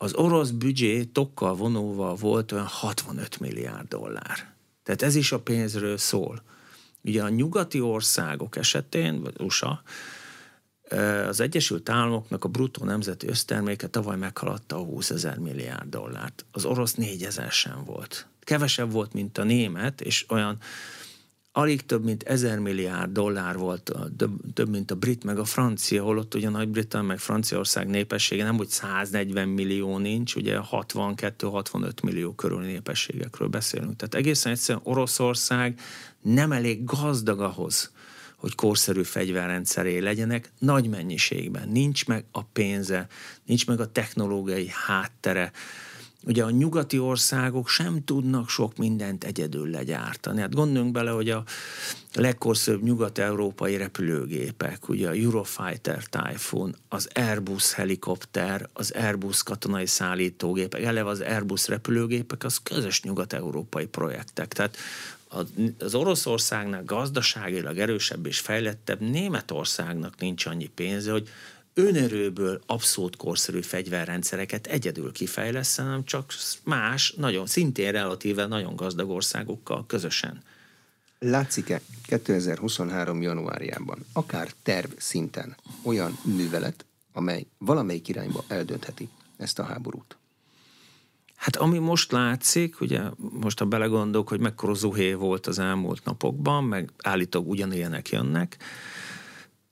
[0.00, 4.52] Az orosz büdzsé tokkal vonóval volt olyan 65 milliárd dollár.
[4.82, 6.42] Tehát ez is a pénzről szól.
[7.04, 9.82] Ugye a nyugati országok esetén, vagy USA,
[11.28, 16.44] az Egyesült Államoknak a bruttó nemzeti összterméke tavaly meghaladta a 20 ezer milliárd dollárt.
[16.52, 18.26] Az orosz 4 ezer sem volt.
[18.40, 20.58] Kevesebb volt, mint a német, és olyan
[21.58, 26.02] alig több mint ezer milliárd dollár volt, több, több, mint a brit meg a francia,
[26.02, 32.60] holott ugye Nagy-Britann meg Franciaország népessége nem úgy 140 millió nincs, ugye 62-65 millió körül
[32.60, 33.96] népességekről beszélünk.
[33.96, 35.80] Tehát egészen egyszerűen Oroszország
[36.22, 37.92] nem elég gazdag ahhoz,
[38.36, 41.68] hogy korszerű fegyverrendszeré legyenek nagy mennyiségben.
[41.68, 43.06] Nincs meg a pénze,
[43.44, 45.52] nincs meg a technológiai háttere,
[46.24, 50.40] Ugye a nyugati országok sem tudnak sok mindent egyedül legyártani.
[50.40, 51.44] Hát gondoljunk bele, hogy a
[52.14, 61.08] legkorszerűbb nyugat-európai repülőgépek, ugye a Eurofighter Typhoon, az Airbus helikopter, az Airbus katonai szállítógépek, eleve
[61.08, 64.52] az Airbus repülőgépek, az közös nyugat-európai projektek.
[64.52, 64.76] Tehát
[65.78, 71.28] az Oroszországnál gazdaságilag erősebb és fejlettebb Németországnak nincs annyi pénze, hogy
[71.78, 76.32] önerőből abszolút korszerű fegyverrendszereket egyedül kifejlesz, hanem csak
[76.64, 80.42] más, nagyon szintén relatíve nagyon gazdag országokkal közösen.
[81.18, 83.22] Látszik-e 2023.
[83.22, 90.16] januárjában akár terv szinten olyan művelet, amely valamelyik irányba eldöntheti ezt a háborút?
[91.34, 96.64] Hát ami most látszik, ugye most ha belegondolok, hogy mekkora zuhé volt az elmúlt napokban,
[96.64, 98.56] meg állítólag ugyanilyenek jönnek,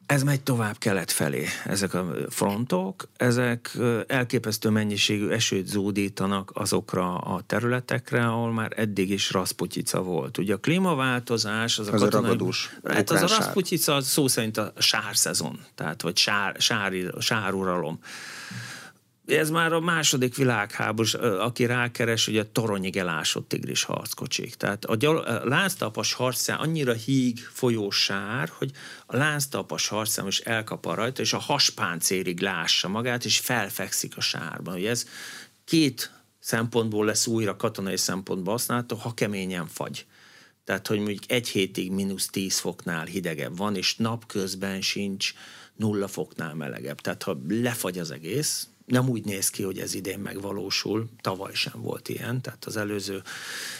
[0.07, 7.43] ez megy tovább kelet felé, ezek a frontok, ezek elképesztő mennyiségű esőt zúdítanak azokra a
[7.47, 10.39] területekre, ahol már eddig is Rasputyica volt.
[10.39, 12.77] Ugye a klímaváltozás, az, az a, katonai, a ragadós.
[12.85, 17.99] Hát az a Rasputyica az szó szerint a sárszezon, tehát vagy sár, sári, sáruralom
[19.27, 24.55] ez már a második világháborús, aki rákeres, ugye toronyig elásott tigris harckocsik.
[24.55, 28.71] Tehát a, gyal, a láztapas harcszám annyira híg folyósár, hogy
[29.07, 34.21] a láztapas harcszám is elkap a rajta, és a haspáncérig lássa magát, és felfekszik a
[34.21, 34.75] sárban.
[34.75, 35.07] Ugye ez
[35.65, 40.07] két szempontból lesz újra katonai szempontból használható, ha keményen fagy.
[40.65, 45.33] Tehát, hogy mondjuk egy hétig mínusz 10 foknál hidegebb van, és napközben sincs
[45.77, 47.01] nulla foknál melegebb.
[47.01, 51.81] Tehát, ha lefagy az egész, nem úgy néz ki, hogy ez idén megvalósul, tavaly sem
[51.81, 53.23] volt ilyen, tehát az előző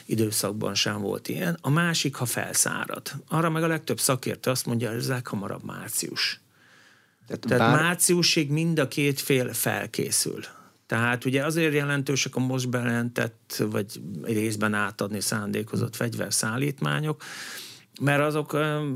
[0.05, 1.59] időszakban sem volt ilyen.
[1.61, 3.13] A másik, ha felszárad.
[3.29, 6.41] Arra meg a legtöbb szakértő azt mondja, hogy ez leghamarabb március.
[7.27, 7.83] Tehát, tehát bár...
[7.83, 10.41] márciusig mind a két fél felkészül.
[10.87, 17.23] Tehát ugye azért jelentősek a most bejelentett, vagy részben átadni szándékozott fegyverszállítmányok,
[18.01, 18.53] mert azok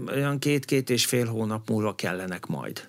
[0.06, 2.88] olyan két-két és fél hónap múlva kellenek majd.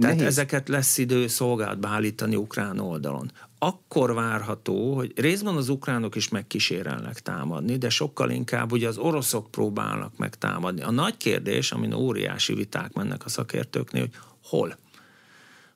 [0.00, 0.32] Tehát Nehéz.
[0.32, 3.30] ezeket lesz idő szolgálatba állítani ukrán oldalon.
[3.58, 9.50] akkor várható, hogy részben az ukránok is megkísérelnek támadni, de sokkal inkább ugye az oroszok
[9.50, 10.82] próbálnak megtámadni.
[10.82, 14.76] A nagy kérdés, amin óriási viták mennek a szakértőknél, hogy hol.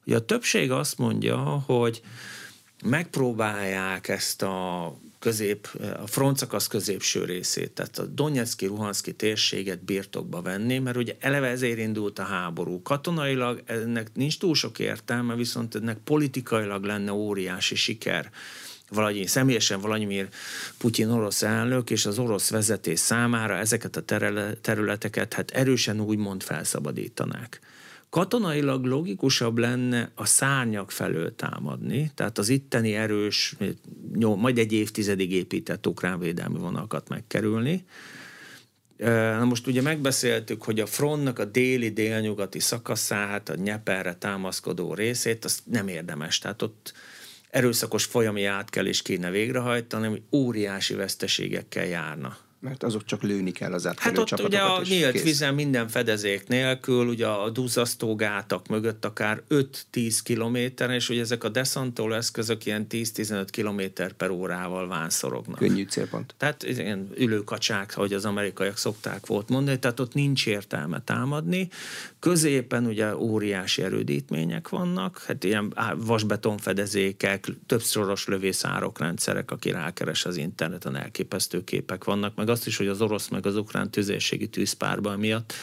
[0.06, 2.02] Ugye a többség azt mondja, hogy
[2.85, 5.68] megpróbálják ezt a közép,
[6.02, 11.78] a frontszakasz középső részét, tehát a Donetszki, Ruhanszki térséget birtokba venni, mert ugye eleve ezért
[11.78, 12.83] indult a háború.
[12.83, 18.30] Katonailag ennek nincs túl sok értelme, viszont ennek politikailag lenne óriási siker.
[18.88, 20.28] Valahogy személyesen Vladimir
[20.78, 24.02] Putyin orosz elnök és az orosz vezetés számára ezeket a
[24.61, 27.61] területeket hát erősen úgymond felszabadítanák.
[28.11, 33.57] Katonailag logikusabb lenne a szárnyak felől támadni, tehát az itteni erős,
[34.18, 37.85] majd egy évtizedig épített ukrán védelmi vonalakat megkerülni.
[38.96, 45.44] Na most ugye megbeszéltük, hogy a frontnak a déli, délnyugati szakaszát, a Nyeperre támaszkodó részét,
[45.44, 46.38] azt nem érdemes.
[46.38, 46.92] Tehát ott
[47.51, 53.87] erőszakos folyami átkelés kéne végrehajtani, ami óriási veszteségekkel járna mert azok csak lőni kell az
[53.87, 55.23] átkelő Hát ott ugye a nyílt kész.
[55.23, 59.42] vizen minden fedezék nélkül, ugye a duzzasztó gátak mögött akár
[59.92, 65.59] 5-10 kilométeren, és ugye ezek a deszantoló eszközök ilyen 10-15 kilométer per órával vánszorognak.
[65.59, 66.35] Könnyű célpont.
[66.37, 71.68] Tehát ilyen ülőkacsák, ahogy az amerikaiak szokták volt mondani, tehát ott nincs értelme támadni.
[72.18, 80.37] Középen ugye óriási erődítmények vannak, hát ilyen vasbetonfedezékek, több szoros lövészárok rendszerek, aki rákeres az
[80.37, 85.19] interneten, elképesztő képek vannak, meg azt is, hogy az orosz meg az ukrán tüzérségi tűzpárban
[85.19, 85.55] miatt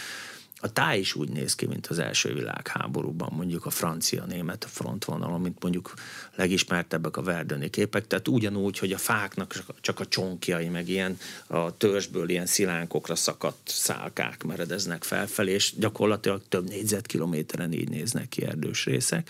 [0.59, 5.63] a táj is úgy néz ki, mint az első világháborúban, mondjuk a francia-német frontvonalon, mint
[5.63, 5.93] mondjuk
[6.35, 11.77] legismertebbek a verdöni képek, tehát ugyanúgy, hogy a fáknak csak a csonkjai, meg ilyen a
[11.77, 18.85] törzsből ilyen szilánkokra szakadt szálkák meredeznek felfelé, és gyakorlatilag több négyzetkilométeren így néznek ki erdős
[18.85, 19.29] részek.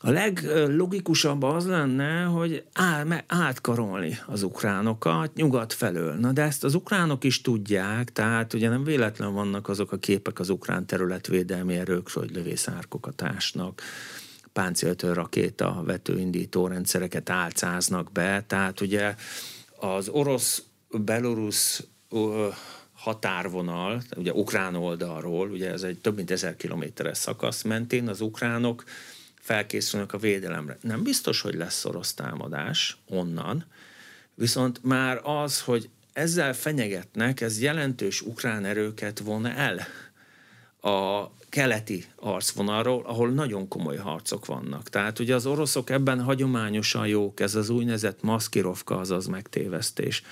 [0.00, 2.64] A leglogikusabb az lenne, hogy
[3.26, 6.14] átkarolni az ukránokat nyugat felől.
[6.14, 10.38] Na de ezt az ukránok is tudják, tehát ugye nem véletlen vannak azok a képek
[10.38, 13.82] az ukrán területvédelmi erőkről, hogy lövészárkokat ásnak,
[14.52, 19.14] páncéltől rakéta vetőindító rendszereket álcáznak be, tehát ugye
[19.76, 21.86] az orosz-belorusz
[22.92, 28.84] határvonal, ugye ukrán oldalról, ugye ez egy több mint ezer kilométeres szakasz mentén az ukránok
[29.48, 30.78] felkészülnek a védelemre.
[30.80, 33.64] Nem biztos, hogy lesz orosz támadás onnan,
[34.34, 39.86] viszont már az, hogy ezzel fenyegetnek, ez jelentős ukrán erőket von el
[40.80, 44.88] a keleti arcvonalról, ahol nagyon komoly harcok vannak.
[44.88, 50.22] Tehát ugye az oroszok ebben hagyományosan jók, ez az úgynevezett maszkirovka, azaz megtévesztés.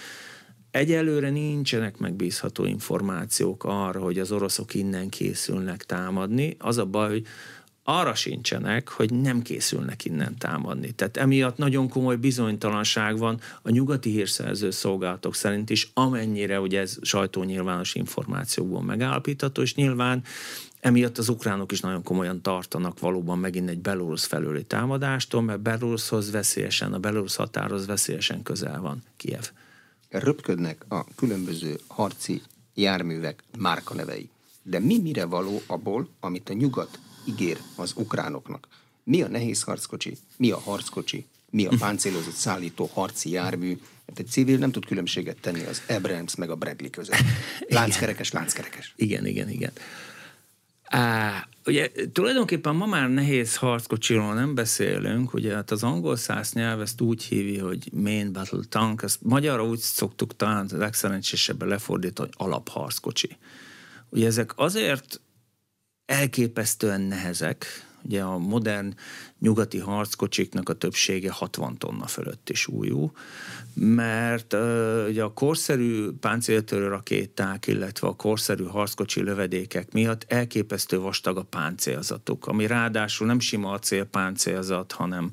[0.71, 6.57] Egyelőre nincsenek megbízható információk arra, hogy az oroszok innen készülnek támadni.
[6.59, 7.27] Az a baj, hogy
[7.89, 10.93] arra sincsenek, hogy nem készülnek innen támadni.
[10.93, 16.97] Tehát emiatt nagyon komoly bizonytalanság van a nyugati hírszerző szolgálatok szerint is, amennyire ugye ez
[17.03, 20.23] sajtónyilvános információkból megállapítható, és nyilván
[20.81, 26.31] Emiatt az ukránok is nagyon komolyan tartanak valóban megint egy Belarus felőli támadástól, mert Belarushoz
[26.31, 29.45] veszélyesen, a Belarus határhoz veszélyesen közel van Kiev.
[30.09, 32.43] Röpködnek a különböző harci
[32.75, 34.29] járművek márkanevei.
[34.63, 38.69] De mi mire való abból, amit a nyugat ígér az ukránoknak.
[39.05, 44.27] Mi a nehéz harckocsi, mi a harckocsi, mi a páncélozott szállító harci jármű, mert egy
[44.27, 47.17] civil nem tud különbséget tenni az Abrams meg a Bradley között.
[47.69, 48.95] Lánckerekes, lánckerekes.
[48.97, 49.73] Igen, igen, igen.
[50.85, 56.81] Á, ugye tulajdonképpen ma már nehéz harckocsiról nem beszélünk, ugye hát az angol száz nyelv
[56.81, 62.47] ezt úgy hívja, hogy main battle tank, ezt magyarra úgy szoktuk talán legszerencsésebben lefordítani, hogy
[62.47, 63.37] alapharckocsi.
[64.09, 65.21] Ugye ezek azért
[66.07, 67.67] elképesztően nehezek.
[68.03, 68.95] Ugye a modern
[69.39, 73.13] nyugati harckocsiknak a többsége 60 tonna fölött is újú,
[73.75, 81.37] mert uh, ugye a korszerű páncéltörő rakéták, illetve a korszerű harckocsi lövedékek miatt elképesztő vastag
[81.37, 85.31] a páncélzatuk, ami ráadásul nem sima acélpáncélzat, hanem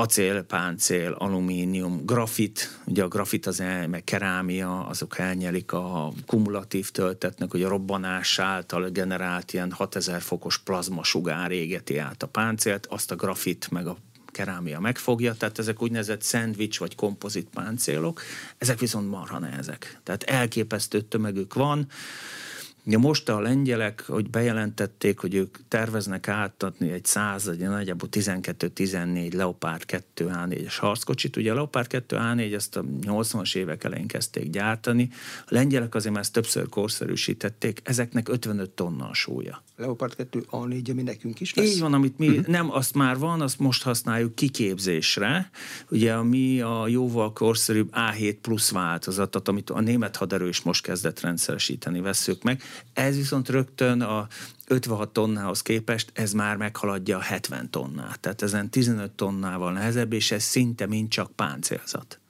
[0.00, 6.90] acél, páncél, alumínium, grafit, ugye a grafit az el, meg kerámia, azok elnyelik a kumulatív
[6.90, 12.86] töltetnek, hogy a robbanás által generált ilyen 6000 fokos plazma sugár égeti át a páncélt,
[12.86, 18.22] azt a grafit meg a kerámia megfogja, tehát ezek úgynevezett szendvics vagy kompozit páncélok,
[18.58, 19.98] ezek viszont marha nehezek.
[20.02, 21.86] Tehát elképesztő tömegük van,
[22.88, 29.34] Ugye most a lengyelek, hogy bejelentették, hogy ők terveznek átadni egy száz, egy nagyjából 12-14
[29.34, 31.36] Leopard 2 A4-es harckocsit.
[31.36, 35.08] Ugye a Leopard 2 A4 ezt a 80-as évek elején kezdték gyártani.
[35.40, 39.62] A lengyelek azért már ezt többször korszerűsítették, ezeknek 55 tonna a súlya.
[39.76, 41.66] Leopard 2 A4, ami nekünk is lesz?
[41.66, 42.46] Így van, amit mi, uh-huh.
[42.46, 45.50] nem, azt már van, azt most használjuk kiképzésre.
[45.90, 50.82] Ugye a mi a jóval korszerűbb A7 plusz változatot, amit a német haderő is most
[50.82, 52.62] kezdett rendszeresíteni, veszük meg.
[52.92, 54.26] Ez viszont rögtön a
[54.66, 58.20] 56 tonnához képest ez már meghaladja a 70 tonnát.
[58.20, 62.20] Tehát ezen 15 tonnával nehezebb, és ez szinte mind csak páncélzat.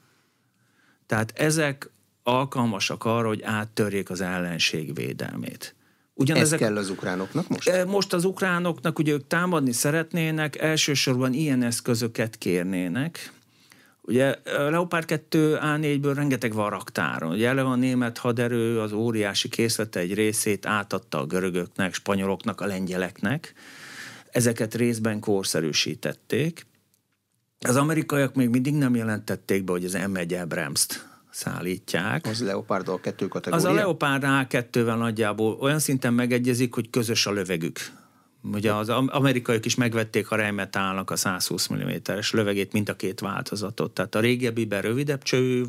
[1.06, 1.90] Tehát ezek
[2.22, 5.74] alkalmasak arra, hogy áttörjék az ellenség védelmét.
[6.14, 7.68] Ugyanezek, Ez kell az ukránoknak most?
[7.68, 13.32] E, most az ukránoknak, ugye ők támadni szeretnének, elsősorban ilyen eszközöket kérnének,
[14.08, 17.32] Ugye Leopard 2 A4-ből rengeteg van raktáron.
[17.32, 22.66] Ugye eleve a német haderő az óriási készlete egy részét átadta a görögöknek, spanyoloknak, a
[22.66, 23.54] lengyeleknek.
[24.30, 26.66] Ezeket részben korszerűsítették.
[27.66, 32.26] Az amerikaiak még mindig nem jelentették be, hogy az M1 Abrams-t szállítják.
[32.26, 33.56] Az Leopard A2 kategória?
[33.56, 37.78] Az a Leopard A2-vel nagyjából olyan szinten megegyezik, hogy közös a lövegük.
[38.42, 43.90] Ugye az amerikaiak is megvették a Rheinmetallnak a 120 mm-es lövegét, mint a két változatot.
[43.90, 45.62] Tehát a régebbiben rövidebb csövű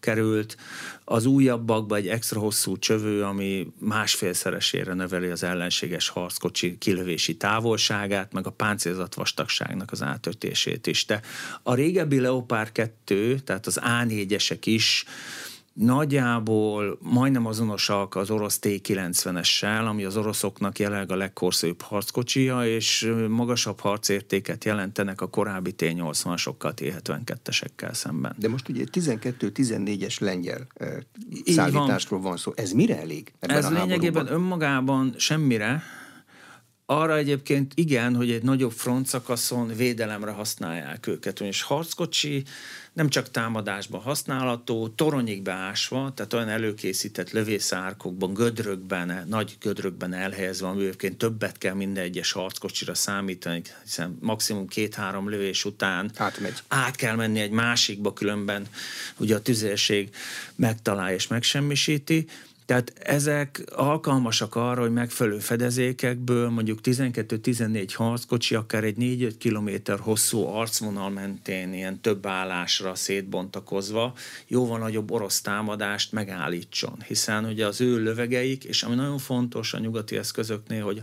[0.00, 0.56] került,
[1.04, 8.46] az újabbakban egy extra hosszú csövő, ami másfélszeresére növeli az ellenséges harckocsi kilövési távolságát, meg
[8.46, 11.04] a páncélzat vastagságnak az átöltését is.
[11.06, 11.20] De
[11.62, 15.04] a régebbi Leopard 2, tehát az A4-esek is
[15.72, 23.80] nagyjából majdnem azonosak az orosz T-90-essel, ami az oroszoknak jelenleg a legkorszerűbb harckocsia, és magasabb
[23.80, 28.34] harcértéket jelentenek a korábbi T-80-asokkal, T-72-esekkel szemben.
[28.38, 30.66] De most ugye 12-14-es lengyel
[31.46, 32.28] szállításról van.
[32.28, 32.52] van szó.
[32.54, 33.32] Ez mire elég?
[33.38, 35.82] Ez a lényegében önmagában semmire,
[36.90, 42.44] arra egyébként igen, hogy egy nagyobb frontszakaszon védelemre használják őket, és harckocsi
[42.92, 50.80] nem csak támadásban használható, toronyig beásva, tehát olyan előkészített lövészárkokban, gödrökben, nagy gödrökben elhelyezve, ami
[50.80, 56.58] egyébként többet kell minden egyes harckocsira számítani, hiszen maximum két-három lövés után Átmegy.
[56.68, 58.66] át kell menni egy másikba, különben
[59.16, 60.14] ugye a tüzérség
[60.54, 62.26] megtalálja és megsemmisíti.
[62.70, 70.46] Tehát ezek alkalmasak arra, hogy megfelelő fedezékekből mondjuk 12-14 harckocsi, akár egy 4-5 kilométer hosszú
[70.46, 74.14] arcvonal mentén ilyen több állásra szétbontakozva
[74.46, 77.02] jóval nagyobb orosz támadást megállítson.
[77.06, 81.02] Hiszen ugye az ő lövegeik, és ami nagyon fontos a nyugati eszközöknél, hogy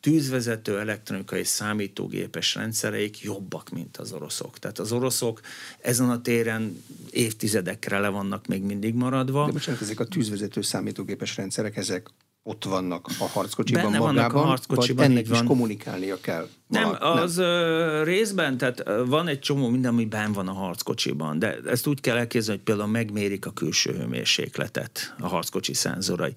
[0.00, 4.58] tűzvezető elektronikai számítógépes rendszereik jobbak, mint az oroszok.
[4.58, 5.40] Tehát az oroszok
[5.80, 9.46] ezen a téren évtizedekre le vannak még mindig maradva.
[9.46, 12.08] De bocsánat, ezek a tűzvezető számítógépes rendszerek, ezek
[12.48, 16.48] ott vannak a harckocsiban Benne magában, vannak a harckocsiban, vagy ennek is kommunikálnia kell?
[16.66, 18.02] Nem, az nem.
[18.04, 22.16] részben, tehát van egy csomó minden, ami benn van a harckocsiban, de ezt úgy kell
[22.16, 26.32] elképzelni, hogy például megmérik a külső hőmérsékletet a harckocsi szenzorai,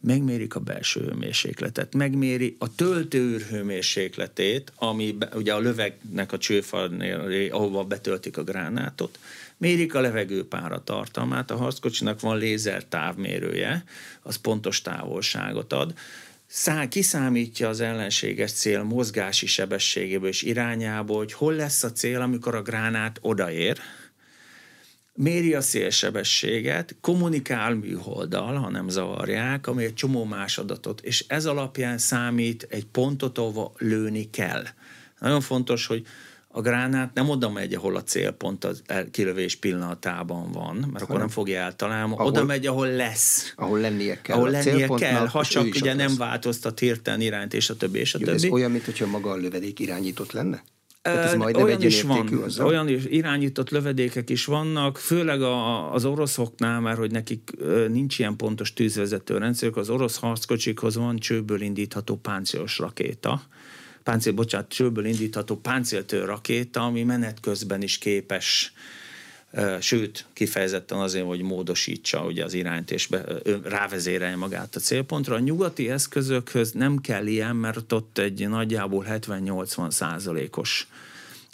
[0.00, 7.84] megmérik a belső hőmérsékletet, megméri a töltőűr hőmérsékletét, ami ugye a lövegnek a csőfalnél, ahova
[7.84, 9.18] betöltik a gránátot,
[9.64, 13.84] mérik a levegőpára tartalmát, a harckocsinak van lézer távmérője,
[14.22, 15.94] az pontos távolságot ad,
[16.46, 22.54] Szá, kiszámítja az ellenséges cél mozgási sebességéből és irányából, hogy hol lesz a cél, amikor
[22.54, 23.78] a gránát odaér,
[25.14, 31.46] méri a szélsebességet, kommunikál műholddal, ha nem zavarják, ami egy csomó más adatot, és ez
[31.46, 34.64] alapján számít egy pontot, ahova lőni kell.
[35.18, 36.06] Nagyon fontos, hogy
[36.56, 41.28] a gránát nem oda megy, ahol a célpont az kilövés pillanatában van, mert akkor nem
[41.28, 43.52] fogja eltalálni, ahol, oda megy, ahol lesz.
[43.56, 44.36] Ahol lennie kell.
[44.36, 46.16] Ahol lennie kell, ha csak ugye nem lesz.
[46.16, 48.46] változtat hirtelen irányt, és a többi, és a Jó, többi.
[48.46, 50.62] Ez olyan, mintha maga a lövedék irányított lenne?
[51.02, 52.66] Tehát ez majd olyan is van, azzal?
[52.66, 57.50] olyan is, irányított lövedékek is vannak, főleg a, az oroszoknál, mert hogy nekik
[57.88, 63.42] nincs ilyen pontos tűzvezető rendszerük, az orosz harckocsikhoz van csőből indítható páncélos rakéta,
[64.04, 68.72] páncél, bocsánat, csőből indítható páncéltő rakéta, ami menet közben is képes
[69.80, 73.24] sőt, kifejezetten azért, hogy módosítsa ugye az irányt és be,
[73.62, 75.34] rávezérelje magát a célpontra.
[75.34, 80.88] A nyugati eszközökhöz nem kell ilyen, mert ott egy nagyjából 70-80 százalékos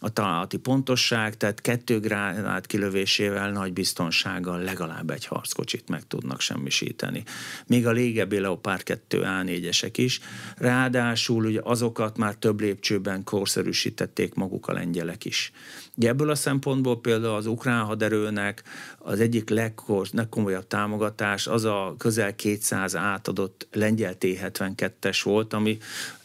[0.00, 7.22] a találati pontosság, tehát kettő gránát kilövésével nagy biztonsággal legalább egy harckocsit meg tudnak semmisíteni.
[7.66, 10.20] Még a légebbi Leopard 2 A4-esek is.
[10.56, 15.52] Ráadásul ugye azokat már több lépcsőben korszerűsítették maguk a lengyelek is.
[15.96, 18.62] Ugye ebből a szempontból például az ukrán haderőnek
[18.98, 25.78] az egyik legkor, legkomolyabb támogatás az a közel 200 átadott lengyel T-72-es volt, ami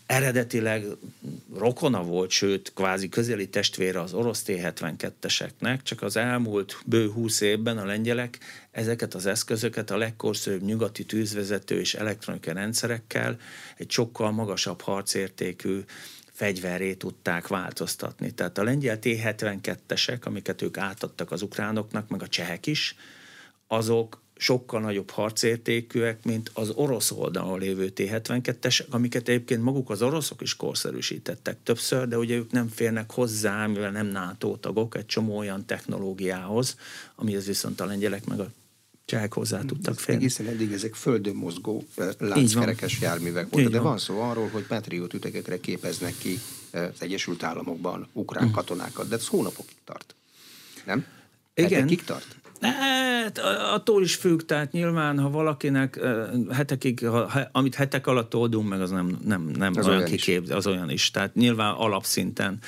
[0.06, 0.86] eredetileg
[1.58, 7.78] rokona volt, sőt, kvázi közeli testvére az orosz T-72-eseknek, csak az elmúlt bő húsz évben
[7.78, 8.40] a lengyelek
[8.72, 13.38] ezeket az eszközöket a legkorszerűbb nyugati tűzvezető és elektronikai rendszerekkel
[13.78, 15.80] egy sokkal magasabb harcértékű
[16.32, 18.32] fegyverré tudták változtatni.
[18.32, 22.96] Tehát a lengyel T-72-esek, amiket ők átadtak az ukránoknak, meg a csehek is,
[23.68, 30.42] azok sokkal nagyobb harcértékűek, mint az orosz oldalon lévő T-72-esek, amiket egyébként maguk az oroszok
[30.42, 35.38] is korszerűsítettek többször, de ugye ők nem férnek hozzá, mivel nem NATO tagok, egy csomó
[35.38, 36.78] olyan technológiához,
[37.16, 38.52] amihez viszont a lengyelek meg a
[39.06, 40.22] csehek hozzá tudtak férni.
[40.22, 41.84] Egészen eddig ezek földön mozgó
[42.18, 43.88] lánckerekes járművek voltak, de van.
[43.88, 46.40] van szó arról, hogy Patriot ütegekre képeznek ki
[46.72, 48.52] az Egyesült Államokban ukrán mm.
[48.52, 50.16] katonákat, de ez hónapokig tart.
[50.86, 51.06] Nem?
[51.54, 51.70] Igen.
[51.70, 52.36] Hetekig tart?
[52.62, 53.38] Hát,
[53.74, 56.00] attól is függ, tehát nyilván, ha valakinek
[56.52, 60.50] hetekig, ha, amit hetek alatt oldunk meg, az nem, nem, nem az olyan, olyan kiképz,
[60.50, 61.12] az olyan is.
[61.12, 62.60] Tehát nyilván alapszinten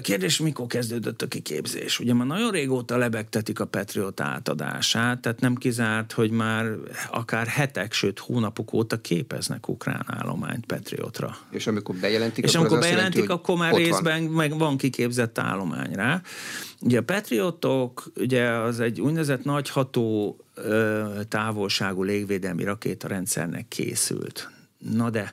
[0.00, 2.00] Kérdés, mikor kezdődött a kiképzés?
[2.00, 6.66] Ugye már nagyon régóta lebegtetik a Patriot átadását, tehát nem kizárt, hogy már
[7.10, 11.36] akár hetek, sőt hónapok óta képeznek ukrán állományt Patriotra.
[11.50, 14.32] És amikor bejelentik, és akkor amikor bejelentik, jelenti, akkor már részben van.
[14.32, 16.20] meg van kiképzett állomány rá.
[16.80, 20.36] Ugye a Patriotok, ugye az egy úgynevezett nagyható
[21.28, 24.50] távolságú légvédelmi rakétarendszernek készült.
[24.78, 25.32] Na de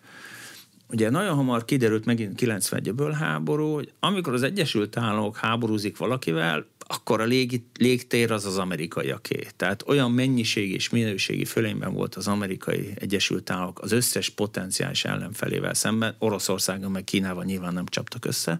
[0.89, 7.21] ugye nagyon hamar kiderült megint 91-ből háború, hogy amikor az Egyesült Államok háborúzik valakivel, akkor
[7.21, 9.47] a légi, légtér az az amerikaiaké.
[9.55, 15.73] Tehát olyan mennyiség és minőségi fölényben volt az amerikai Egyesült Államok az összes potenciális ellenfelével
[15.73, 18.59] szemben, Oroszországon meg Kínával nyilván nem csaptak össze,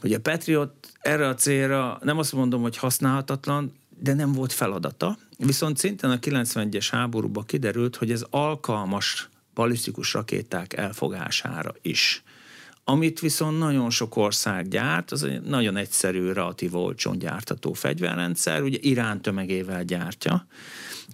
[0.00, 5.18] hogy a Patriot erre a célra nem azt mondom, hogy használhatatlan, de nem volt feladata.
[5.38, 12.22] Viszont szintén a 91-es háborúban kiderült, hogy ez alkalmas balisztikus rakéták elfogására is.
[12.84, 18.78] Amit viszont nagyon sok ország gyárt, az egy nagyon egyszerű, relatív olcsón gyártató fegyverrendszer, ugye
[18.80, 20.46] Irán tömegével gyártja,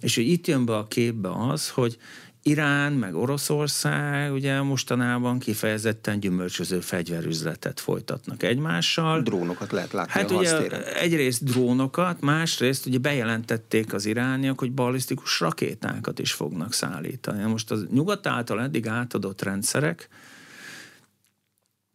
[0.01, 1.97] és hogy itt jön be a képbe az, hogy
[2.43, 9.21] Irán, meg Oroszország ugye mostanában kifejezetten gyümölcsöző fegyverüzletet folytatnak egymással.
[9.21, 15.39] Drónokat lehet látni hát a ugye egyrészt drónokat, másrészt ugye bejelentették az irániak, hogy ballisztikus
[15.39, 17.43] rakétákat is fognak szállítani.
[17.43, 20.09] Most az nyugat által eddig átadott rendszerek,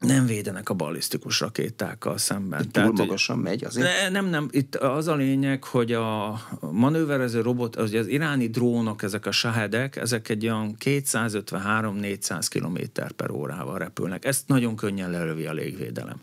[0.04, 2.60] nem védenek a ballisztikus rakétákkal szemben.
[2.60, 3.86] Túl Tehát, magasan megy azért?
[3.86, 4.48] Ne, nem, nem.
[4.50, 6.40] Itt az a lényeg, hogy a
[6.72, 13.30] manőverező robot, az, az iráni drónok, ezek a sahedek, ezek egy olyan 253-400 km per
[13.30, 14.24] órával repülnek.
[14.24, 16.20] Ezt nagyon könnyen lelövi a légvédelem.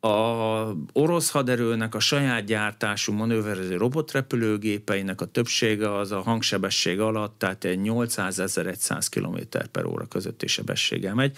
[0.00, 7.64] A orosz haderőnek a saját gyártású manőverező robotrepülőgépeinek a többsége az a hangsebesség alatt, tehát
[7.64, 11.36] egy 800-1100 km per óra közötti sebességgel megy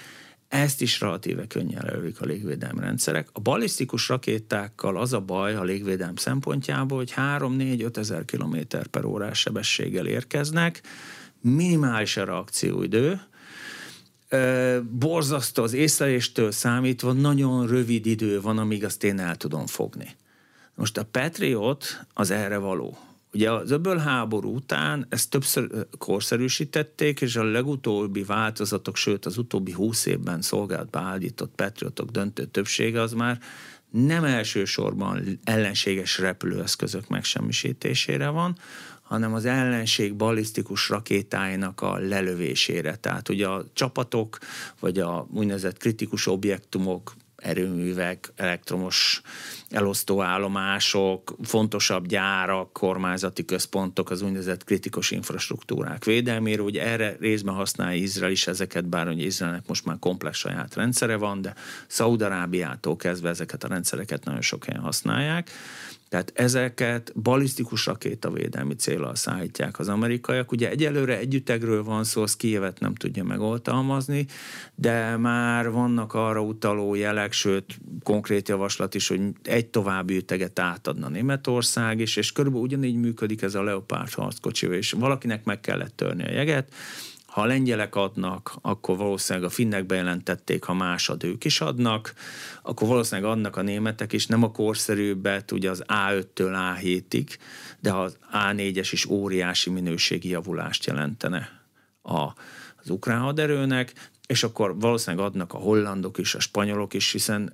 [0.49, 3.29] ezt is relatíve könnyen elődik a légvédelmi rendszerek.
[3.33, 8.57] A balisztikus rakétákkal az a baj a légvédelem szempontjából, hogy 3-4-5 ezer km
[8.91, 10.81] per órás sebességgel érkeznek,
[11.41, 13.21] minimális a reakcióidő,
[14.91, 20.17] borzasztó az észleléstől számítva, nagyon rövid idő van, amíg azt én el tudom fogni.
[20.75, 22.99] Most a Patriot az erre való.
[23.37, 29.73] Ugye az öböl háború után ezt többször korszerűsítették, és a legutóbbi változatok, sőt az utóbbi
[29.73, 33.41] húsz évben szolgálatba állított patriotok döntő többsége az már
[33.91, 38.59] nem elsősorban ellenséges repülőeszközök megsemmisítésére van,
[39.03, 42.97] hanem az ellenség balisztikus rakétáinak a lelövésére.
[42.97, 44.39] Tehát ugye a csapatok,
[44.81, 49.23] vagy a úgynevezett kritikus objektumok erőművek, elektromos
[49.71, 56.63] elosztóállomások, fontosabb gyárak, kormányzati központok, az úgynevezett kritikus infrastruktúrák védelmére.
[56.63, 61.17] Ugye erre részben használja Izrael is ezeket, bár hogy Izraelnek most már komplex saját rendszere
[61.17, 61.55] van, de
[61.87, 65.51] Szaudarábiától kezdve ezeket a rendszereket nagyon sok helyen használják.
[66.09, 70.53] Tehát ezeket balisztikus rakétavédelmi célral szállítják az amerikaiak.
[70.53, 74.27] Ugye egyelőre együttegről van szó, az Kijevet nem tudja megoltalmazni,
[74.75, 79.21] de már vannak arra utaló jelek, sőt konkrét javaslat is, hogy
[79.57, 84.93] egy további üteget átadna Németország is, és körülbelül ugyanígy működik ez a Leopard harckocsi, és
[84.93, 86.75] valakinek meg kellett törni a jeget,
[87.27, 92.15] Ha a lengyelek adnak, akkor valószínűleg a finnek bejelentették, ha másod ők is adnak,
[92.63, 97.29] akkor valószínűleg adnak a németek is, nem a korszerűbbet, ugye az A5-től A7-ig,
[97.81, 101.61] de az A4-es is óriási minőségi javulást jelentene
[102.03, 102.23] a,
[102.77, 107.53] az ukrán haderőnek, és akkor valószínűleg adnak a hollandok is, a spanyolok is, hiszen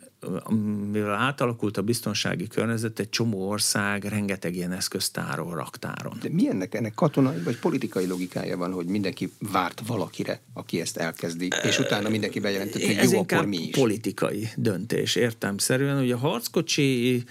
[0.90, 6.18] mivel átalakult a biztonsági környezet, egy csomó ország rengeteg ilyen eszköztáról, raktáron.
[6.22, 10.96] De mi ennek, ennek katonai vagy politikai logikája van, hogy mindenki várt valakire, aki ezt
[10.96, 13.76] elkezdi, és utána mindenki bejelentett, hogy Ez jó, akkor mi is?
[13.76, 16.02] politikai döntés, értelmszerűen.
[16.02, 17.24] Ugye a harckocsi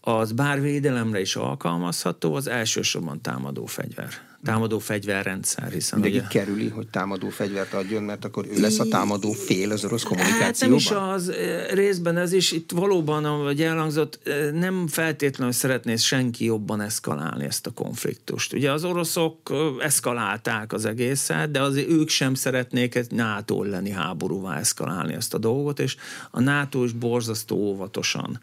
[0.00, 4.08] az bár védelemre is alkalmazható, az elsősorban támadó fegyver
[4.44, 6.38] támadó fegyverrendszer, hiszen Mindenki ugye...
[6.38, 10.50] kerüli, hogy támadó fegyvert adjon, mert akkor ő lesz a támadó fél az orosz kommunikációban?
[10.52, 11.32] Hát nem is az,
[11.74, 14.18] részben ez is, itt valóban, ahogy elhangzott,
[14.52, 18.52] nem feltétlenül szeretné senki jobban eszkalálni ezt a konfliktust.
[18.52, 24.58] Ugye az oroszok eszkalálták az egészet, de azért ők sem szeretnék egy NATO lenni háborúvá
[24.58, 25.96] eszkalálni ezt a dolgot, és
[26.30, 28.40] a NATO is borzasztó óvatosan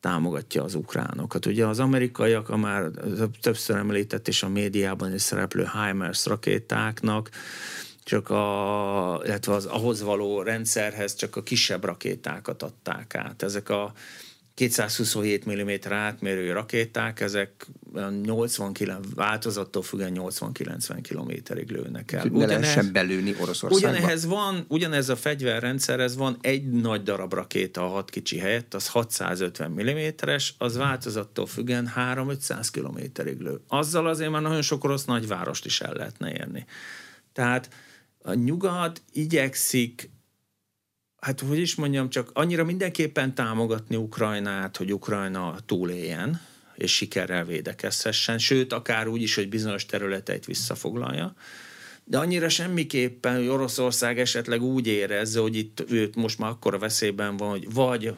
[0.00, 1.46] támogatja az ukránokat.
[1.46, 2.90] Ugye az amerikaiak, a már
[3.40, 7.30] többször említett és a médiában is szereplő HIMARS rakétáknak,
[8.04, 13.42] csak a, illetve az ahhoz való rendszerhez csak a kisebb rakétákat adták át.
[13.42, 13.92] Ezek a
[14.56, 17.66] 227 mm átmérő rakéták, ezek
[18.22, 22.24] 89, változattól függően 80-90 kilométerig lőnek el.
[22.24, 23.76] Ne lehessen belőni Oroszországba.
[23.76, 28.88] Ugyanehhez van, ugyanez a fegyverrendszerhez van egy nagy darab rakéta a hat kicsi helyett, az
[28.88, 33.60] 650 mm-es, az változattól függően 3-500 kilométerig lő.
[33.68, 36.66] Azzal azért már nagyon sok orosz nagyvárost is el lehetne érni.
[37.32, 37.68] Tehát
[38.22, 40.10] a nyugat igyekszik
[41.26, 46.40] hát hogy is mondjam, csak annyira mindenképpen támogatni Ukrajnát, hogy Ukrajna túléljen,
[46.74, 51.34] és sikerrel védekezhessen, sőt, akár úgy is, hogy bizonyos területeit visszafoglalja,
[52.04, 57.36] de annyira semmiképpen, hogy Oroszország esetleg úgy érezze, hogy itt őt most már akkora veszélyben
[57.36, 58.14] van, hogy vagy,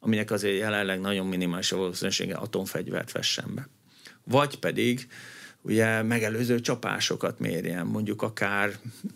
[0.00, 3.68] aminek azért jelenleg nagyon minimális a valószínűsége, atomfegyvert vessen be.
[4.24, 5.08] Vagy pedig
[5.66, 8.70] ugye megelőző csapásokat mérjen, mondjuk akár,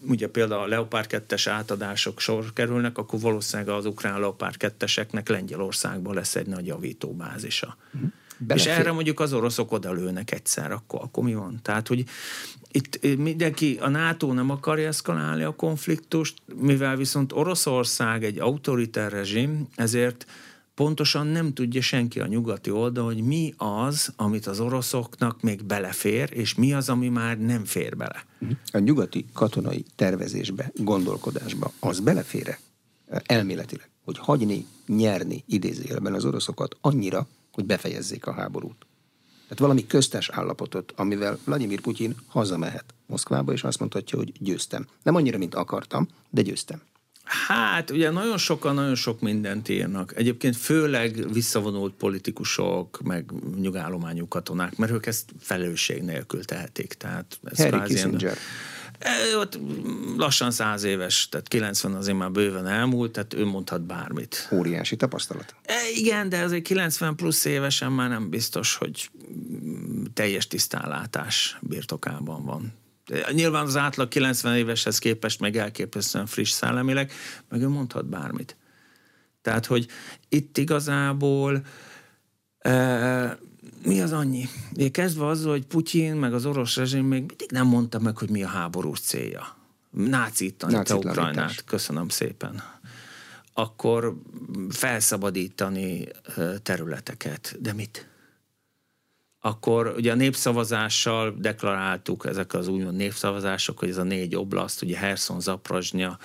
[0.08, 6.14] ugye például a Leopard 2-es átadások sor kerülnek, akkor valószínűleg az ukrán Leopard 2-eseknek Lengyelországban
[6.14, 7.76] lesz egy nagy javítóbázisa.
[7.90, 8.04] Mhm.
[8.46, 8.72] Belefér.
[8.72, 11.58] És erre mondjuk az oroszok odalőnek egyszer, akkor, akkor mi van?
[11.62, 12.04] Tehát, hogy
[12.72, 19.68] itt mindenki, a NATO nem akarja eszkalálni a konfliktust, mivel viszont Oroszország egy autoritár rezsim,
[19.74, 20.26] ezért
[20.80, 26.28] pontosan nem tudja senki a nyugati oldal, hogy mi az, amit az oroszoknak még belefér,
[26.32, 28.24] és mi az, ami már nem fér bele.
[28.72, 32.58] A nyugati katonai tervezésbe, gondolkodásba az belefére
[33.26, 38.86] elméletileg, hogy hagyni, nyerni idézőjelben az oroszokat annyira, hogy befejezzék a háborút.
[39.42, 44.86] Tehát valami köztes állapotot, amivel Vladimir Putyin hazamehet Moszkvába, és azt mondhatja, hogy győztem.
[45.02, 46.80] Nem annyira, mint akartam, de győztem.
[47.30, 50.12] Hát, ugye nagyon sokan nagyon sok mindent írnak.
[50.16, 56.94] Egyébként főleg visszavonult politikusok, meg nyugállományú katonák, mert ők ezt felelősség nélkül tehetik.
[56.94, 58.36] Tehát ez Harry Kissinger.
[58.98, 59.58] E, ott
[60.16, 64.48] lassan száz éves, tehát 90 azért már bőven elmúlt, tehát ő mondhat bármit.
[64.52, 65.54] Óriási tapasztalat.
[65.62, 69.10] E, igen, de azért 90 plusz évesen már nem biztos, hogy
[70.14, 72.72] teljes tisztánlátás birtokában van.
[73.32, 77.12] Nyilván az átlag 90 éveshez képest meg elképesztően friss szellemileg,
[77.48, 78.56] meg ő mondhat bármit.
[79.42, 79.86] Tehát, hogy
[80.28, 81.62] itt igazából
[82.58, 83.38] e,
[83.84, 84.48] mi az annyi?
[84.76, 88.30] Én kezdve azzal, hogy Putyin meg az orosz rezsim még mindig nem mondta meg, hogy
[88.30, 89.56] mi a háborús célja.
[89.90, 91.64] Nácítani a Ukrajnát.
[91.64, 92.62] Köszönöm szépen.
[93.52, 94.16] Akkor
[94.68, 96.08] felszabadítani
[96.62, 97.56] területeket.
[97.60, 98.09] De mit?
[99.40, 104.96] Akkor ugye a népszavazással deklaráltuk ezek az úgymond népszavazások, hogy ez a négy oblaszt, ugye
[104.96, 106.18] Herson, Zaprajnya,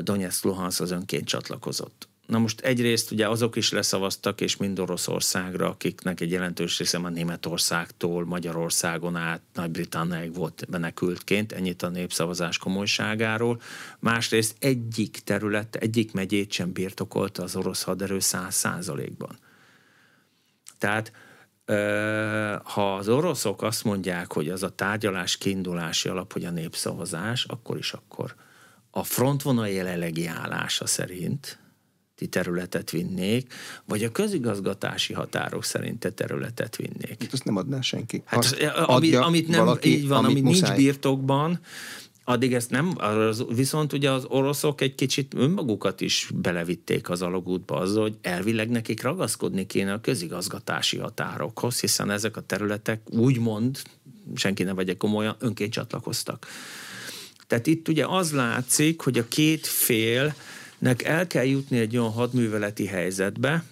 [0.00, 2.08] Donetsk, Luhansk az önként csatlakozott.
[2.26, 7.08] Na most egyrészt ugye azok is leszavaztak, és mind Oroszországra, akiknek egy jelentős része a
[7.08, 13.60] Németországtól, Magyarországon át, Nagy-Britanniáig volt menekültként, ennyit a népszavazás komolyságáról.
[13.98, 19.38] Másrészt egyik terület, egyik megyét sem birtokolta az orosz haderő száz százalékban.
[20.78, 21.12] Tehát
[22.62, 27.76] ha az oroszok azt mondják, hogy az a tárgyalás kiindulási alap, hogy a népszavazás, akkor
[27.78, 28.34] is akkor
[28.90, 31.58] a frontvonal jelenlegi állása szerint
[32.14, 33.52] ti területet vinnék,
[33.84, 37.22] vagy a közigazgatási határok szerint te területet vinnék.
[37.22, 38.22] Itt azt nem adná senki.
[38.24, 38.56] Hát, az,
[38.86, 41.60] amit, amit nem valaki, így van, amit, amit nincs birtokban,
[42.28, 47.76] addig ezt nem, az, viszont ugye az oroszok egy kicsit önmagukat is belevitték az alagútba
[47.76, 53.82] azzal, hogy elvileg nekik ragaszkodni kéne a közigazgatási határokhoz, hiszen ezek a területek úgymond,
[54.34, 56.46] senki ne vegye komolyan, önként csatlakoztak.
[57.46, 62.86] Tehát itt ugye az látszik, hogy a két félnek el kell jutni egy olyan hadműveleti
[62.86, 63.64] helyzetbe,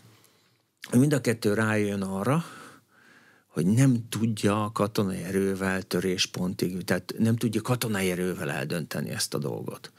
[0.91, 2.45] hogy mind a kettő rájön arra,
[3.55, 9.93] hogy nem tudja katonai erővel töréspontig, tehát nem tudja katonai erővel eldönteni ezt a dolgot.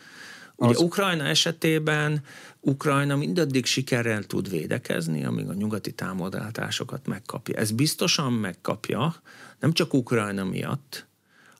[0.56, 0.82] Ugye az...
[0.82, 2.22] Ukrajna esetében
[2.60, 7.56] Ukrajna mindaddig sikerrel tud védekezni, amíg a nyugati támogatásokat megkapja.
[7.56, 9.16] Ez biztosan megkapja,
[9.60, 11.06] nem csak Ukrajna miatt.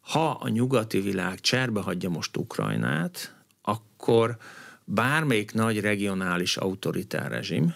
[0.02, 4.38] Ha a nyugati világ cserbe hagyja most Ukrajnát, akkor
[4.84, 7.74] bármelyik nagy regionális autoritár rezsim,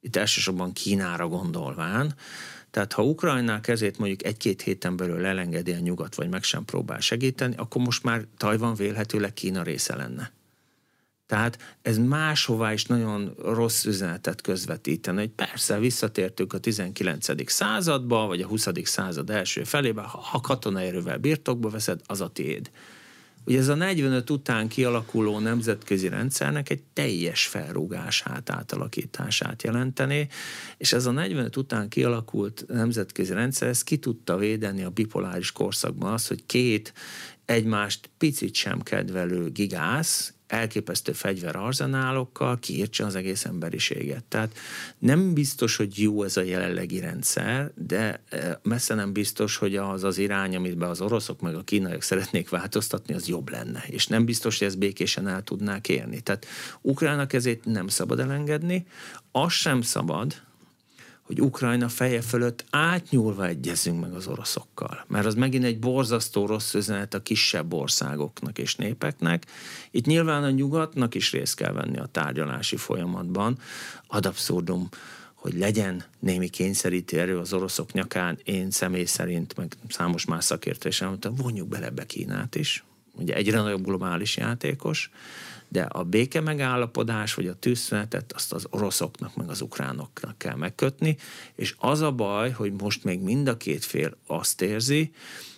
[0.00, 2.14] itt elsősorban Kínára gondolván,
[2.72, 7.00] tehát ha Ukrajna kezét mondjuk egy-két héten belül elengedi a nyugat, vagy meg sem próbál
[7.00, 10.32] segíteni, akkor most már Tajvan vélhetőleg Kína része lenne.
[11.26, 17.50] Tehát ez máshová is nagyon rossz üzenetet közvetíteni, hogy persze visszatértünk a 19.
[17.50, 18.68] századba, vagy a 20.
[18.82, 22.70] század első felébe, ha katonai erővel birtokba veszed, az a tiéd.
[23.44, 30.28] Ugye ez a 45 után kialakuló nemzetközi rendszernek egy teljes felrúgását, átalakítását jelenteni,
[30.76, 36.12] és ez a 45 után kialakult nemzetközi rendszer, ez ki tudta védeni a bipoláris korszakban
[36.12, 36.92] azt, hogy két
[37.44, 44.24] egymást picit sem kedvelő gigász elképesztő fegyverarzenálokkal kiírtsa az egész emberiséget.
[44.24, 44.58] Tehát
[44.98, 50.04] nem biztos, hogy jó ez a jelenlegi rendszer, de e, messze nem biztos, hogy az
[50.04, 53.84] az irány, amit be az oroszok meg a kínaiak szeretnék változtatni, az jobb lenne.
[53.86, 56.20] És nem biztos, hogy ezt békésen el tudnák érni.
[56.20, 56.46] Tehát
[56.80, 58.86] Ukrának ezért nem szabad elengedni,
[59.30, 60.42] az sem szabad,
[61.22, 65.04] hogy Ukrajna feje fölött átnyúlva egyezünk meg az oroszokkal.
[65.08, 69.46] Mert az megint egy borzasztó rossz üzenet a kisebb országoknak és népeknek.
[69.90, 73.58] Itt nyilván a nyugatnak is részt kell venni a tárgyalási folyamatban.
[74.06, 74.88] Ad abszurdum,
[75.34, 80.88] hogy legyen némi kényszeríti erő az oroszok nyakán, én személy szerint, meg számos más szakértő
[80.88, 82.84] is elmondta, vonjuk bele be Kínát is.
[83.12, 85.10] Ugye egyre nagyobb globális játékos,
[85.72, 91.16] de a béke megállapodás, vagy a tűzszünetet azt az oroszoknak, meg az ukránoknak kell megkötni,
[91.54, 95.12] és az a baj, hogy most még mind a két fél azt érzi,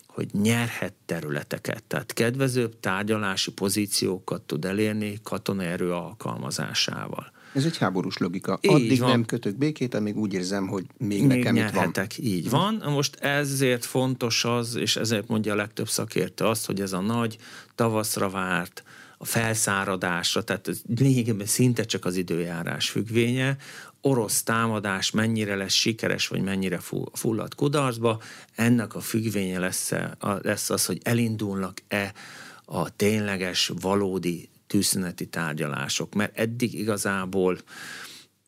[0.06, 7.32] hogy nyerhet területeket, tehát kedvezőbb tárgyalási pozíciókat tud elérni katonai erő alkalmazásával.
[7.54, 8.58] Ez egy háborús logika.
[8.60, 9.10] Így Addig van.
[9.10, 12.18] nem kötök békét, amíg úgy érzem, hogy még, még nekem nyerhetek.
[12.18, 12.74] itt van.
[12.74, 12.92] Így van.
[12.92, 17.38] Most ezért fontos az, és ezért mondja a legtöbb szakértő azt, hogy ez a nagy
[17.74, 18.82] tavaszra várt,
[19.18, 23.56] a felszáradásra, tehát ez lényegében szinte csak az időjárás függvénye,
[24.00, 26.80] orosz támadás mennyire lesz sikeres, vagy mennyire
[27.12, 28.20] fullad kudarcba,
[28.54, 29.92] ennek a függvénye lesz,
[30.42, 32.12] lesz az, hogy elindulnak-e
[32.64, 37.58] a tényleges, valódi tűzszüneti tárgyalások, mert eddig igazából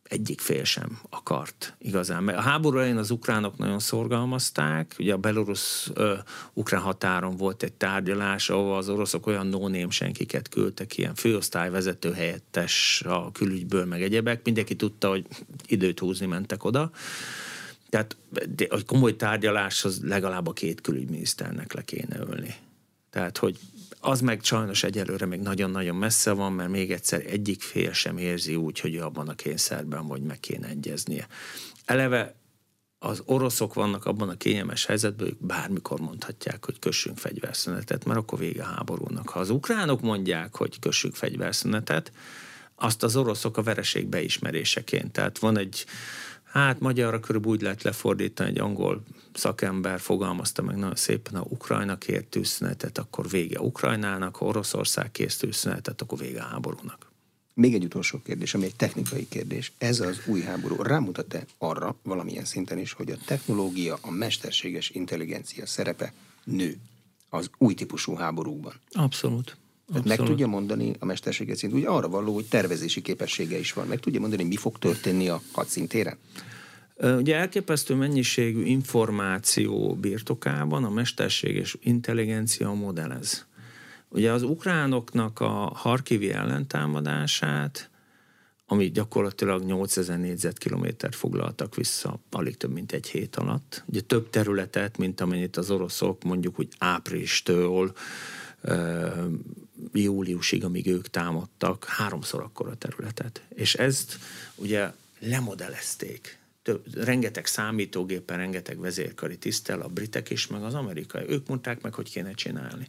[0.09, 2.23] egyik fél sem akart igazán.
[2.23, 8.49] Mert a háború elején az ukránok nagyon szorgalmazták, ugye a belorusz-ukrán határon volt egy tárgyalás,
[8.49, 14.75] ahol az oroszok olyan no senkiket küldtek, ilyen főosztályvezető helyettes a külügyből, meg egyebek, mindenki
[14.75, 15.25] tudta, hogy
[15.67, 16.91] időt húzni mentek oda.
[17.89, 18.17] Tehát
[18.57, 22.55] egy komoly tárgyaláshoz legalább a két külügyminiszternek le kéne ülni.
[23.09, 23.59] Tehát, hogy
[23.99, 28.55] az meg sajnos egyelőre még nagyon-nagyon messze van, mert még egyszer egyik fél sem érzi
[28.55, 31.27] úgy, hogy abban a kényszerben, hogy meg kéne egyeznie.
[31.85, 32.35] Eleve
[32.99, 38.39] az oroszok vannak abban a kényelmes helyzetben, ők bármikor mondhatják, hogy kössünk fegyverszünetet, mert akkor
[38.39, 39.29] vége a háborúnak.
[39.29, 42.11] Ha az ukránok mondják, hogy kössünk fegyverszünetet,
[42.75, 45.11] azt az oroszok a vereség beismeréseként.
[45.11, 45.85] Tehát van egy
[46.51, 51.97] Hát magyarra körülbelül úgy lehet lefordítani, egy angol szakember fogalmazta meg nagyon szépen, ha Ukrajna
[51.97, 57.11] kért tűzszünetet, akkor vége Ukrajnának, ha Oroszország kész tűzszünetet, akkor vége a háborúnak.
[57.53, 59.71] Még egy utolsó kérdés, ami egy technikai kérdés.
[59.77, 65.65] Ez az új háború rámutat-e arra valamilyen szinten is, hogy a technológia, a mesterséges intelligencia
[65.65, 66.77] szerepe nő
[67.29, 68.73] az új típusú háborúkban?
[68.91, 69.57] Abszolút.
[69.87, 73.87] Tehát meg tudja mondani a mesterséget szint, ugye arra való, hogy tervezési képessége is van.
[73.87, 76.17] Meg tudja mondani, mi fog történni a hadszintéren?
[76.97, 83.45] Ugye elképesztő mennyiségű információ birtokában a mesterséges intelligencia modellez.
[84.09, 87.89] Ugye az ukránoknak a Harkivi ellentámadását,
[88.65, 93.83] ami gyakorlatilag 8000 négyzetkilométert foglaltak vissza alig több mint egy hét alatt.
[93.85, 97.93] Ugye több területet, mint amennyit az oroszok mondjuk hogy áprilistől
[99.93, 103.41] júliusig, amíg ők támadtak, háromszor akkora területet.
[103.49, 104.19] És ezt
[104.55, 106.37] ugye lemodellezték.
[106.61, 111.23] Több, rengeteg számítógépen, rengeteg vezérkari tisztel, a britek is, meg az amerikai.
[111.27, 112.87] Ők mondták meg, hogy kéne csinálni.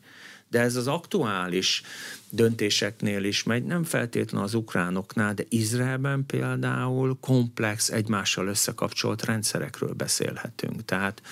[0.51, 1.83] De ez az aktuális
[2.31, 10.85] döntéseknél is megy, nem feltétlenül az ukránoknál, de Izraelben például komplex, egymással összekapcsolt rendszerekről beszélhetünk.
[10.85, 11.23] Tehát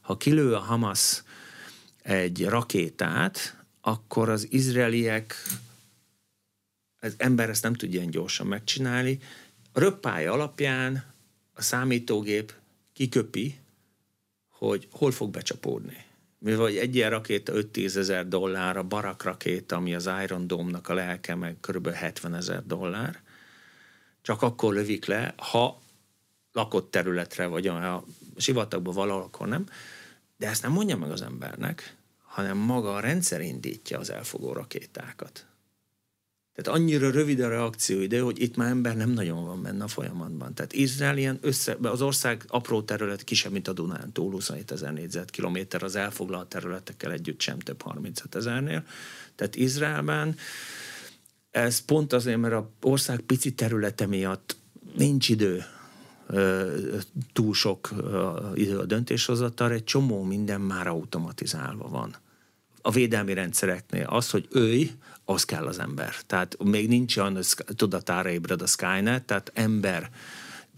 [0.00, 1.22] ha kilő a Hamas
[2.02, 3.56] egy rakétát,
[3.86, 5.34] akkor az izraeliek,
[7.00, 9.18] az ember ezt nem tudja ilyen gyorsan megcsinálni.
[9.72, 11.04] A röppája alapján
[11.52, 12.52] a számítógép
[12.92, 13.58] kiköpi,
[14.48, 16.04] hogy hol fog becsapódni.
[16.38, 20.88] Mivel hogy egy ilyen rakéta 5-10 ezer dollár, a Barak rakéta, ami az Iron Dome-nak
[20.88, 21.90] a lelke, meg kb.
[21.90, 23.20] 70 ezer dollár,
[24.22, 25.80] csak akkor lövik le, ha
[26.52, 28.04] lakott területre, vagy a
[28.36, 29.66] sivatagban valahol, akkor nem.
[30.36, 31.96] De ezt nem mondja meg az embernek,
[32.36, 35.46] hanem maga a rendszer indítja az elfogó rakétákat.
[36.54, 40.54] Tehát annyira rövid a reakcióidő, hogy itt már ember nem nagyon van benne a folyamatban.
[40.54, 44.92] Tehát Izrael ilyen össze, az ország apró terület kisebb, mint a Dunán túl, 27 ezer
[44.92, 48.84] négyzetkilométer, az elfoglalt területekkel együtt sem több 35 ezernél.
[49.34, 50.36] Tehát Izraelben
[51.50, 54.56] ez pont azért, mert az ország pici területe miatt
[54.96, 55.64] nincs idő
[57.32, 57.90] túl sok
[58.54, 62.16] idő a döntéshozatal, egy csomó minden már automatizálva van.
[62.86, 64.06] A védelmi rendszereknél.
[64.08, 64.90] Az, hogy őj,
[65.24, 66.14] az kell az ember.
[66.26, 67.38] Tehát még nincs olyan
[67.76, 70.10] tudatára ébred a Skynet, tehát ember,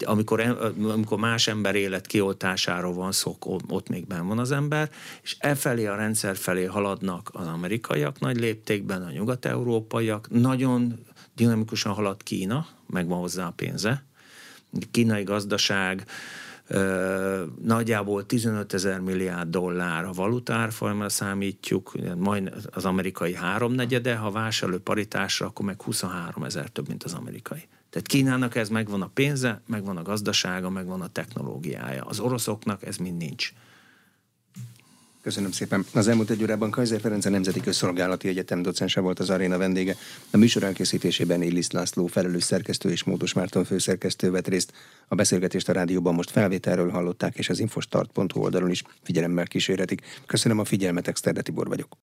[0.05, 0.39] amikor,
[0.81, 3.37] amikor más ember élet kioltásáról van szó,
[3.67, 4.89] ott még benn van az ember,
[5.21, 11.05] és e felé a rendszer felé haladnak az amerikaiak nagy léptékben, a nyugat-európaiak, nagyon
[11.35, 14.03] dinamikusan halad Kína, megvan hozzá a pénze,
[14.91, 16.05] kínai gazdaság
[17.63, 25.45] nagyjából 15 ezer milliárd dollár a valutárfolyamra számítjuk, majd az amerikai háromnegyede, ha vásárló paritásra,
[25.45, 27.67] akkor meg 23 ezer több, mint az amerikai.
[27.89, 32.03] Tehát Kínának ez megvan a pénze, megvan a gazdasága, megvan a technológiája.
[32.03, 33.53] Az oroszoknak ez mind nincs.
[35.21, 35.85] Köszönöm szépen.
[35.93, 39.95] Az elmúlt egy órában Kaiser Ferenc a Nemzeti Közszolgálati Egyetem docense volt az aréna vendége.
[40.31, 44.73] A műsor elkészítésében Illis László, felelős szerkesztő és Módos Márton főszerkesztő vett részt.
[45.07, 50.01] A beszélgetést a rádióban most felvételről hallották, és az infostart.hu oldalon is figyelemmel kísérhetik.
[50.25, 51.97] Köszönöm a figyelmet, Exterde Tibor vagyok.